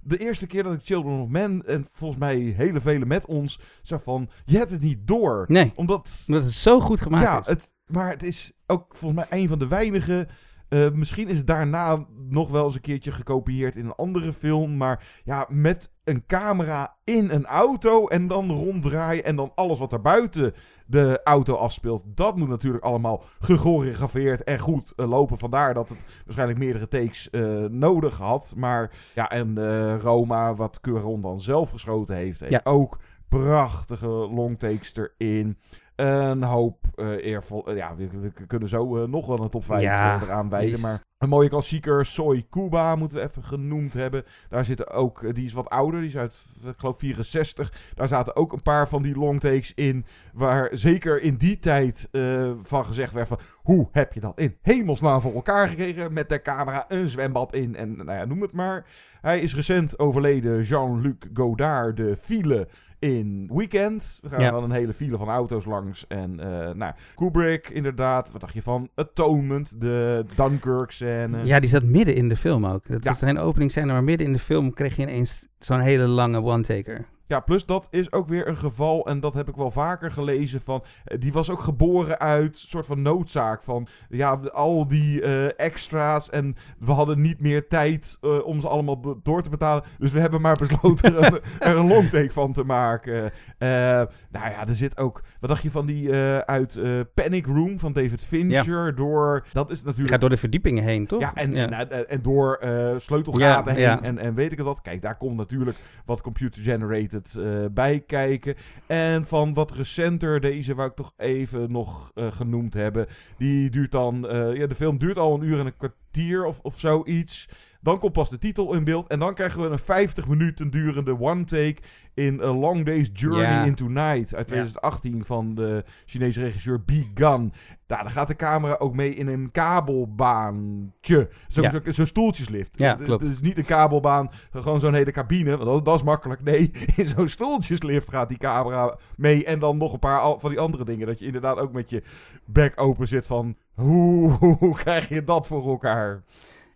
[0.00, 1.62] de eerste keer dat ik Children of Men...
[1.66, 3.60] En volgens mij hele vele met ons...
[3.82, 5.44] Zo van, je hebt het niet door.
[5.48, 6.24] Nee, Omdat...
[6.26, 7.46] omdat het zo goed gemaakt Ja, is.
[7.46, 10.26] het, maar het is ook volgens mij een van de weinige.
[10.68, 14.76] eh, misschien is het daarna nog wel eens een keertje gekopieerd in een andere film.
[14.76, 19.24] Maar ja, met een camera in een auto en dan ronddraaien.
[19.24, 20.54] En dan alles wat er buiten
[20.86, 22.02] de auto afspeelt.
[22.06, 25.38] Dat moet natuurlijk allemaal gechoreografeerd en goed eh, lopen.
[25.38, 28.52] Vandaar dat het waarschijnlijk meerdere takes eh, nodig had.
[28.56, 32.60] Maar ja, en eh, Roma, wat Cuaron dan zelf geschoten heeft, heeft Ja.
[32.64, 35.58] ook prachtige longtakes erin.
[35.96, 37.66] Een hoop eh, eervol.
[37.66, 40.80] eh, ja, we, we kunnen zo eh, nog wel een top 5 Ja, eraan wijden.
[40.80, 44.24] Maar een mooie klassieker, Soy Cuba, moeten we even genoemd hebben.
[44.48, 47.72] Daar zitten ook, eh, die is wat ouder, die is uit, eh, ik geloof, 64.
[47.94, 50.04] Daar zaten ook een paar van die longtakes in.
[50.32, 53.38] Waar zeker in die tijd eh, van gezegd werd van...
[53.54, 56.12] Hoe heb je dat in hemelsnaam voor elkaar gekregen?
[56.12, 58.86] Met de camera een zwembad in en nou ja, noem het maar.
[59.20, 62.68] Hij is recent overleden, Jean-Luc Godard, de file
[63.04, 64.18] in Weekend.
[64.22, 64.50] We gaan Ja.
[64.50, 66.06] dan een hele file van auto's langs.
[66.06, 68.30] En eh, nou, Kubrick inderdaad.
[68.32, 71.44] Wat dacht je van Atonement, de Dunkirk scène.
[71.44, 72.88] Ja, die zat midden in de film ook.
[72.88, 73.10] Dat Ja.
[73.10, 77.04] was geen openingsscène, maar midden in de film kreeg je ineens zo'n hele lange one-taker.
[77.34, 80.60] Ja, plus dat is ook weer een geval, en dat heb ik wel vaker gelezen,
[80.60, 85.64] van, eh, die was ook geboren uit soort van noodzaak van, ja, al die eh,
[85.66, 89.84] extra's en we hadden niet meer tijd eh, om ze allemaal do- door te betalen,
[89.98, 93.32] dus we hebben maar besloten er, een- er een longtake van te maken.
[93.58, 96.12] Nou ja, er zit ook, wat dacht je van die
[96.44, 96.78] uit
[97.14, 100.10] Panic Room van David Fincher, door, dat is natuurlijk...
[100.10, 101.20] gaat door de verdiepingen heen, toch?
[101.20, 101.88] Ja, en, Ja.
[101.88, 102.58] En, door
[102.98, 104.02] sleutelgaten Ja, heen.
[104.04, 104.80] En, en weet ik het wat.
[104.80, 108.54] Kijk, daar komt natuurlijk wat computer-generated eh, bij kijken.
[108.86, 113.06] En van wat recenter, deze wou ik toch even nog eh, genoemd hebben.
[113.38, 116.60] Die duurt dan, eh, ja, de film duurt al een uur en een kwartier of,
[116.62, 117.48] of zoiets.
[117.84, 119.06] Dan komt pas de titel in beeld.
[119.06, 121.76] En dan krijgen we een 50 minuten durende one-take
[122.14, 126.90] in A Long Day's Journey into Night uit 2018 van de Chinese regisseur B.
[127.14, 127.52] Gun.
[127.86, 131.28] Daar gaat de camera ook mee in een kabelbaantje.
[131.48, 131.70] Zo'n Ja.
[131.70, 132.78] zo, zo'n stoeltjeslift.
[132.78, 133.24] Ja, klopt.
[133.24, 135.50] Is niet een kabelbaan, gewoon zo'n hele cabine.
[135.56, 136.42] Want dat, dat is makkelijk.
[136.42, 139.44] Nee, in zo'n stoeltjeslift gaat die camera mee.
[139.44, 141.06] En dan nog een paar van die andere dingen.
[141.06, 142.02] Dat je inderdaad ook met je
[142.44, 143.56] bek open zit van...
[143.74, 146.22] Hoe, hoe krijg je dat voor elkaar?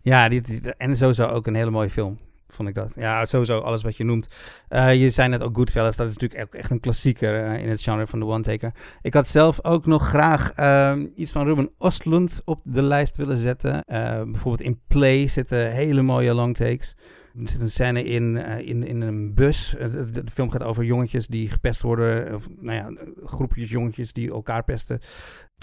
[0.09, 2.93] Ja, dit, en sowieso ook een hele mooie film, vond ik dat.
[2.95, 4.27] Ja, sowieso alles wat je noemt.
[4.67, 7.81] Eh, je zei net ook Goodfellas, dat is natuurlijk echt een klassieker eh, in het
[7.81, 8.71] genre van de one-taker.
[9.01, 13.37] Ik had zelf ook nog graag ehm, iets van Ruben Ostlund op de lijst willen
[13.37, 13.83] zetten.
[13.85, 16.95] Eh, bijvoorbeeld in Play zitten hele mooie long takes.
[17.41, 19.75] Er zit een scène in, in, in een bus.
[19.79, 22.35] De, de film gaat over jongetjes die gepest worden.
[22.35, 24.99] Of nou ja, groepjes jongetjes die elkaar pesten.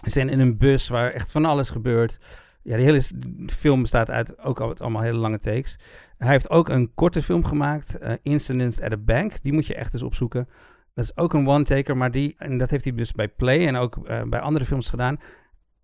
[0.05, 2.19] Ze zijn in een bus waar echt van alles gebeurt.
[2.67, 3.03] Ja, de hele
[3.47, 5.79] film bestaat uit ook al allemaal hele lange takes.
[6.19, 9.43] Hij heeft ook een korte film gemaakt, eh, Incidents at a Bank.
[9.43, 10.49] Die moet je echt eens opzoeken.
[10.95, 13.77] Dat is ook een one-taker, maar die, en dat heeft hij dus bij Play en
[13.77, 15.21] ook eh, bij andere films gedaan.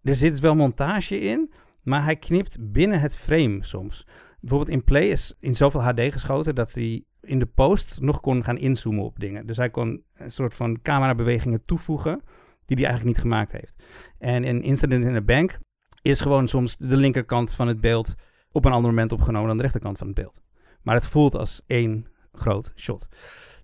[0.03, 1.53] Er zit wel montage in,
[1.83, 4.07] Maar hij knipt binnen het frame soms.
[4.41, 8.45] Bijvoorbeeld in Play is in zoveel HD geschoten dat hij in de post nog kon
[8.45, 9.47] gaan inzoomen op dingen.
[9.47, 12.23] Dus hij kon een soort van camerabewegingen toevoegen
[12.67, 13.85] die hij eigenlijk niet gemaakt heeft.
[14.19, 15.59] En in Incident in a Bank
[16.03, 18.15] is gewoon soms de linkerkant van het beeld
[18.51, 20.41] op een ander moment opgenomen dan de rechterkant van het beeld.
[20.83, 23.09] Maar het voelt als één groot shot.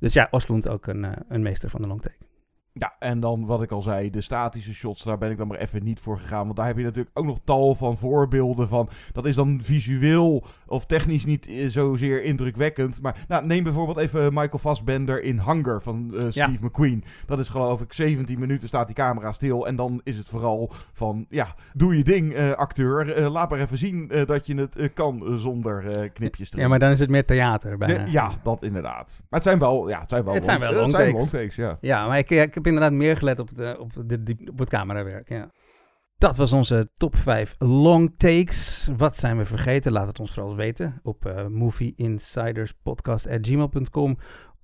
[0.00, 2.27] Dus ja, Oslund ook een, uh, een meester van de long take.
[2.78, 5.58] Ja, en dan wat ik al zei, de statische shots, daar ben ik dan maar
[5.58, 6.44] even niet voor gegaan.
[6.44, 8.88] Want daar heb je natuurlijk ook nog tal van voorbeelden van.
[9.12, 13.02] Dat is dan visueel of technisch niet eh, zozeer indrukwekkend.
[13.02, 16.58] Maar nou, neem bijvoorbeeld even Michael Fassbender in Hunger van uh, Steve ja.
[16.60, 17.04] McQueen.
[17.26, 19.66] Dat is geloof ik 17 minuten staat die camera stil.
[19.66, 23.18] En dan is het vooral van, ja, doe je ding uh, acteur.
[23.18, 26.62] Uh, laat maar even zien dat je het kan zonder knipjes erin.
[26.62, 28.04] Ja, maar dan is het meer theater bijna.
[28.04, 29.16] Ja, ja, dat inderdaad.
[29.18, 31.12] Maar het zijn wel, ja, het zijn wel, het zijn wel long, takes.
[31.12, 31.56] long takes.
[31.56, 34.58] Ja, ja maar ik, ik heb inderdaad meer gelet op het, op, de, die, op
[34.58, 35.28] het camerawerk.
[35.28, 35.50] Ja.
[36.18, 38.88] Dat was onze top 5 long takes.
[38.96, 39.92] Wat zijn we vergeten?
[39.92, 44.18] Laat het ons vooral weten op uh, movieinsiderspodcast.gmail.com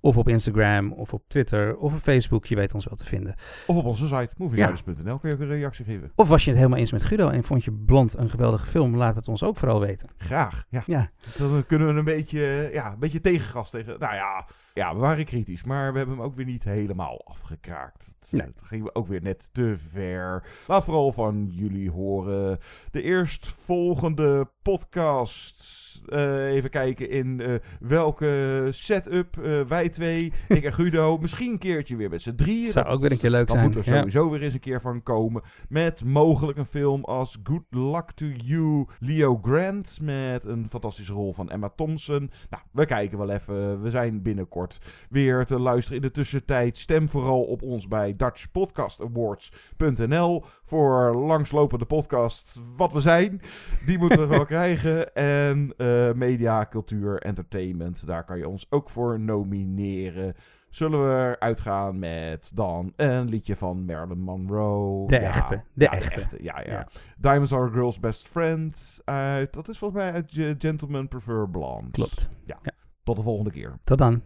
[0.05, 2.45] of op Instagram, of op Twitter, of op Facebook.
[2.45, 3.35] Je weet ons wel te vinden.
[3.67, 5.17] Of op onze site, moviesiders.nl, ja.
[5.17, 6.11] kun je ook een reactie geven.
[6.15, 8.95] Of was je het helemaal eens met Guido en vond je Blond een geweldige film?
[8.95, 10.09] Laat het ons ook vooral weten.
[10.17, 10.83] Graag, ja.
[10.85, 11.09] ja.
[11.37, 13.99] Dan kunnen we een beetje, ja, een beetje tegengas tegen...
[13.99, 18.05] Nou ja, ja, we waren kritisch, maar we hebben hem ook weer niet helemaal afgekraakt.
[18.05, 18.41] Het, nee.
[18.41, 20.43] het ging ook weer net te ver.
[20.67, 22.59] Laat vooral van jullie horen.
[22.91, 25.84] De eerstvolgende podcast...
[26.09, 31.57] Uh, even kijken in uh, welke setup uh, wij twee, ik en Guido, misschien een
[31.57, 32.71] keertje weer met z'n drieën.
[32.71, 33.65] Zou ook weer een keer leuk dat zijn.
[33.65, 35.41] moet er sowieso weer eens een keer van komen.
[35.69, 39.97] Met mogelijk een film als Good Luck to You, Leo Grant.
[40.01, 42.31] Met een fantastische rol van Emma Thompson.
[42.49, 43.81] Nou, we kijken wel even.
[43.81, 44.79] We zijn binnenkort
[45.09, 46.01] weer te luisteren.
[46.01, 53.41] In de tussentijd stem vooral op ons bij DutchPodcastAwards.nl voor langslopende podcast wat we zijn.
[53.85, 55.13] Die moeten we wel krijgen.
[55.15, 58.07] En uh, media, cultuur, entertainment.
[58.07, 60.35] Daar kan je ons ook voor nomineren.
[60.69, 65.07] Zullen we uitgaan met dan een liedje van Marilyn Monroe.
[65.07, 65.61] De ja, echte.
[65.73, 66.43] De, ja, echte.
[66.43, 66.87] Ja, ja, ja.
[67.17, 69.01] Diamonds Are a Girl's Best Friend.
[69.05, 71.91] Uit, dat is volgens mij uit Gentlemen Prefer Blondes.
[71.91, 72.29] Klopt.
[72.45, 72.59] Ja.
[73.03, 73.79] Tot de volgende keer.
[73.83, 74.21] Tot dan.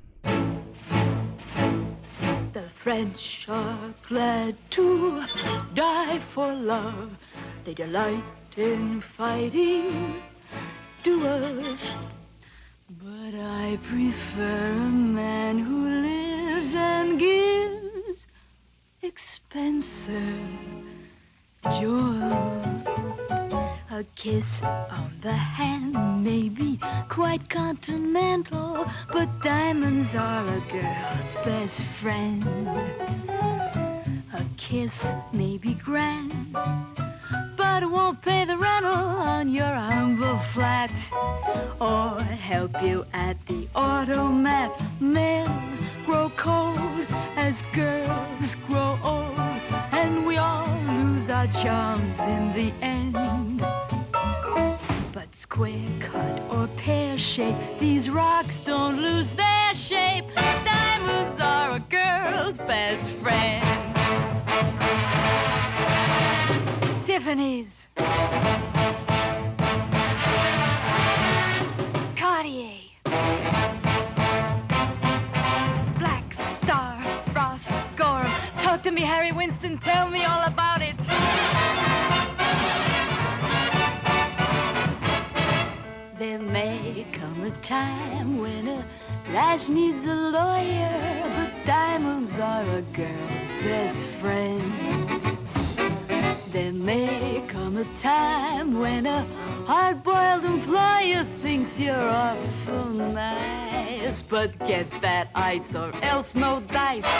[2.80, 5.22] French are glad to
[5.74, 7.12] die for love.
[7.66, 8.24] They delight
[8.56, 10.24] in fighting
[11.04, 11.98] duels.
[12.90, 14.90] But I prefer a
[15.20, 18.28] man who lives and gives
[19.02, 20.40] expensive
[21.82, 23.39] jewels.
[24.00, 31.84] A kiss on the hand may be quite continental, but diamonds are a girl's best
[31.84, 32.48] friend.
[34.32, 36.54] A kiss may be grand,
[37.58, 40.98] but it won't pay the rental on your humble flat
[41.82, 44.72] or help you at the automat.
[45.02, 47.06] Men grow cold
[47.36, 49.38] as girls grow old,
[49.92, 53.00] and we all lose our charms in the end.
[55.30, 60.26] But square cut or pear shape, these rocks don't lose their shape.
[60.36, 63.64] Diamonds are a girl's best friend.
[67.06, 67.88] Tiffany's.
[72.16, 72.80] Cartier.
[76.00, 77.00] Black Star,
[77.36, 78.32] Ross Gorham.
[78.58, 79.78] Talk to me, Harry Winston.
[79.78, 80.59] Tell me all about
[87.70, 88.84] time when a
[89.32, 95.38] lass needs a lawyer, but diamonds are a girl's best friend.
[96.52, 99.24] There may come a time when a
[99.68, 107.14] hard-boiled employer thinks you're awful nice, but get that ice or else no dice.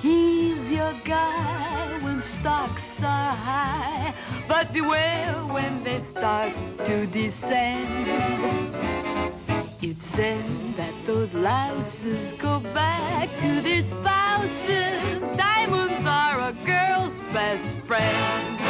[0.00, 4.14] He's your guy when stocks are high,
[4.46, 6.52] but beware when they start
[6.84, 9.05] to descend.
[9.88, 15.20] It's then that those louses go back to their spouses.
[15.36, 18.60] Diamonds are a girl's best friend.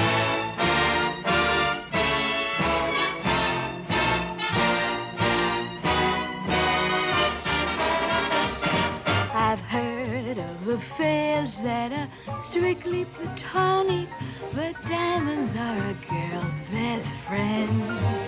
[9.32, 14.10] I've heard of affairs that are strictly platonic,
[14.52, 18.26] but diamonds are a girl's best friend.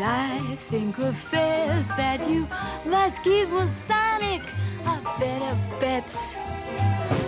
[0.00, 2.48] And I think of affairs that you
[2.86, 4.40] must give keep Masonic
[4.86, 6.36] are better bets.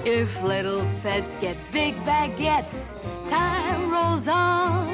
[0.07, 4.89] If little pets get big baguettes, time rolls on.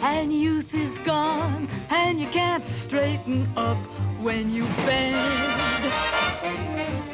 [0.00, 3.76] and youth is gone, and you can't straighten up
[4.22, 5.92] when you bend.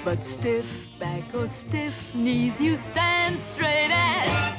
[0.04, 0.66] But stiff
[1.00, 4.54] back or stiff knees, you stand straight as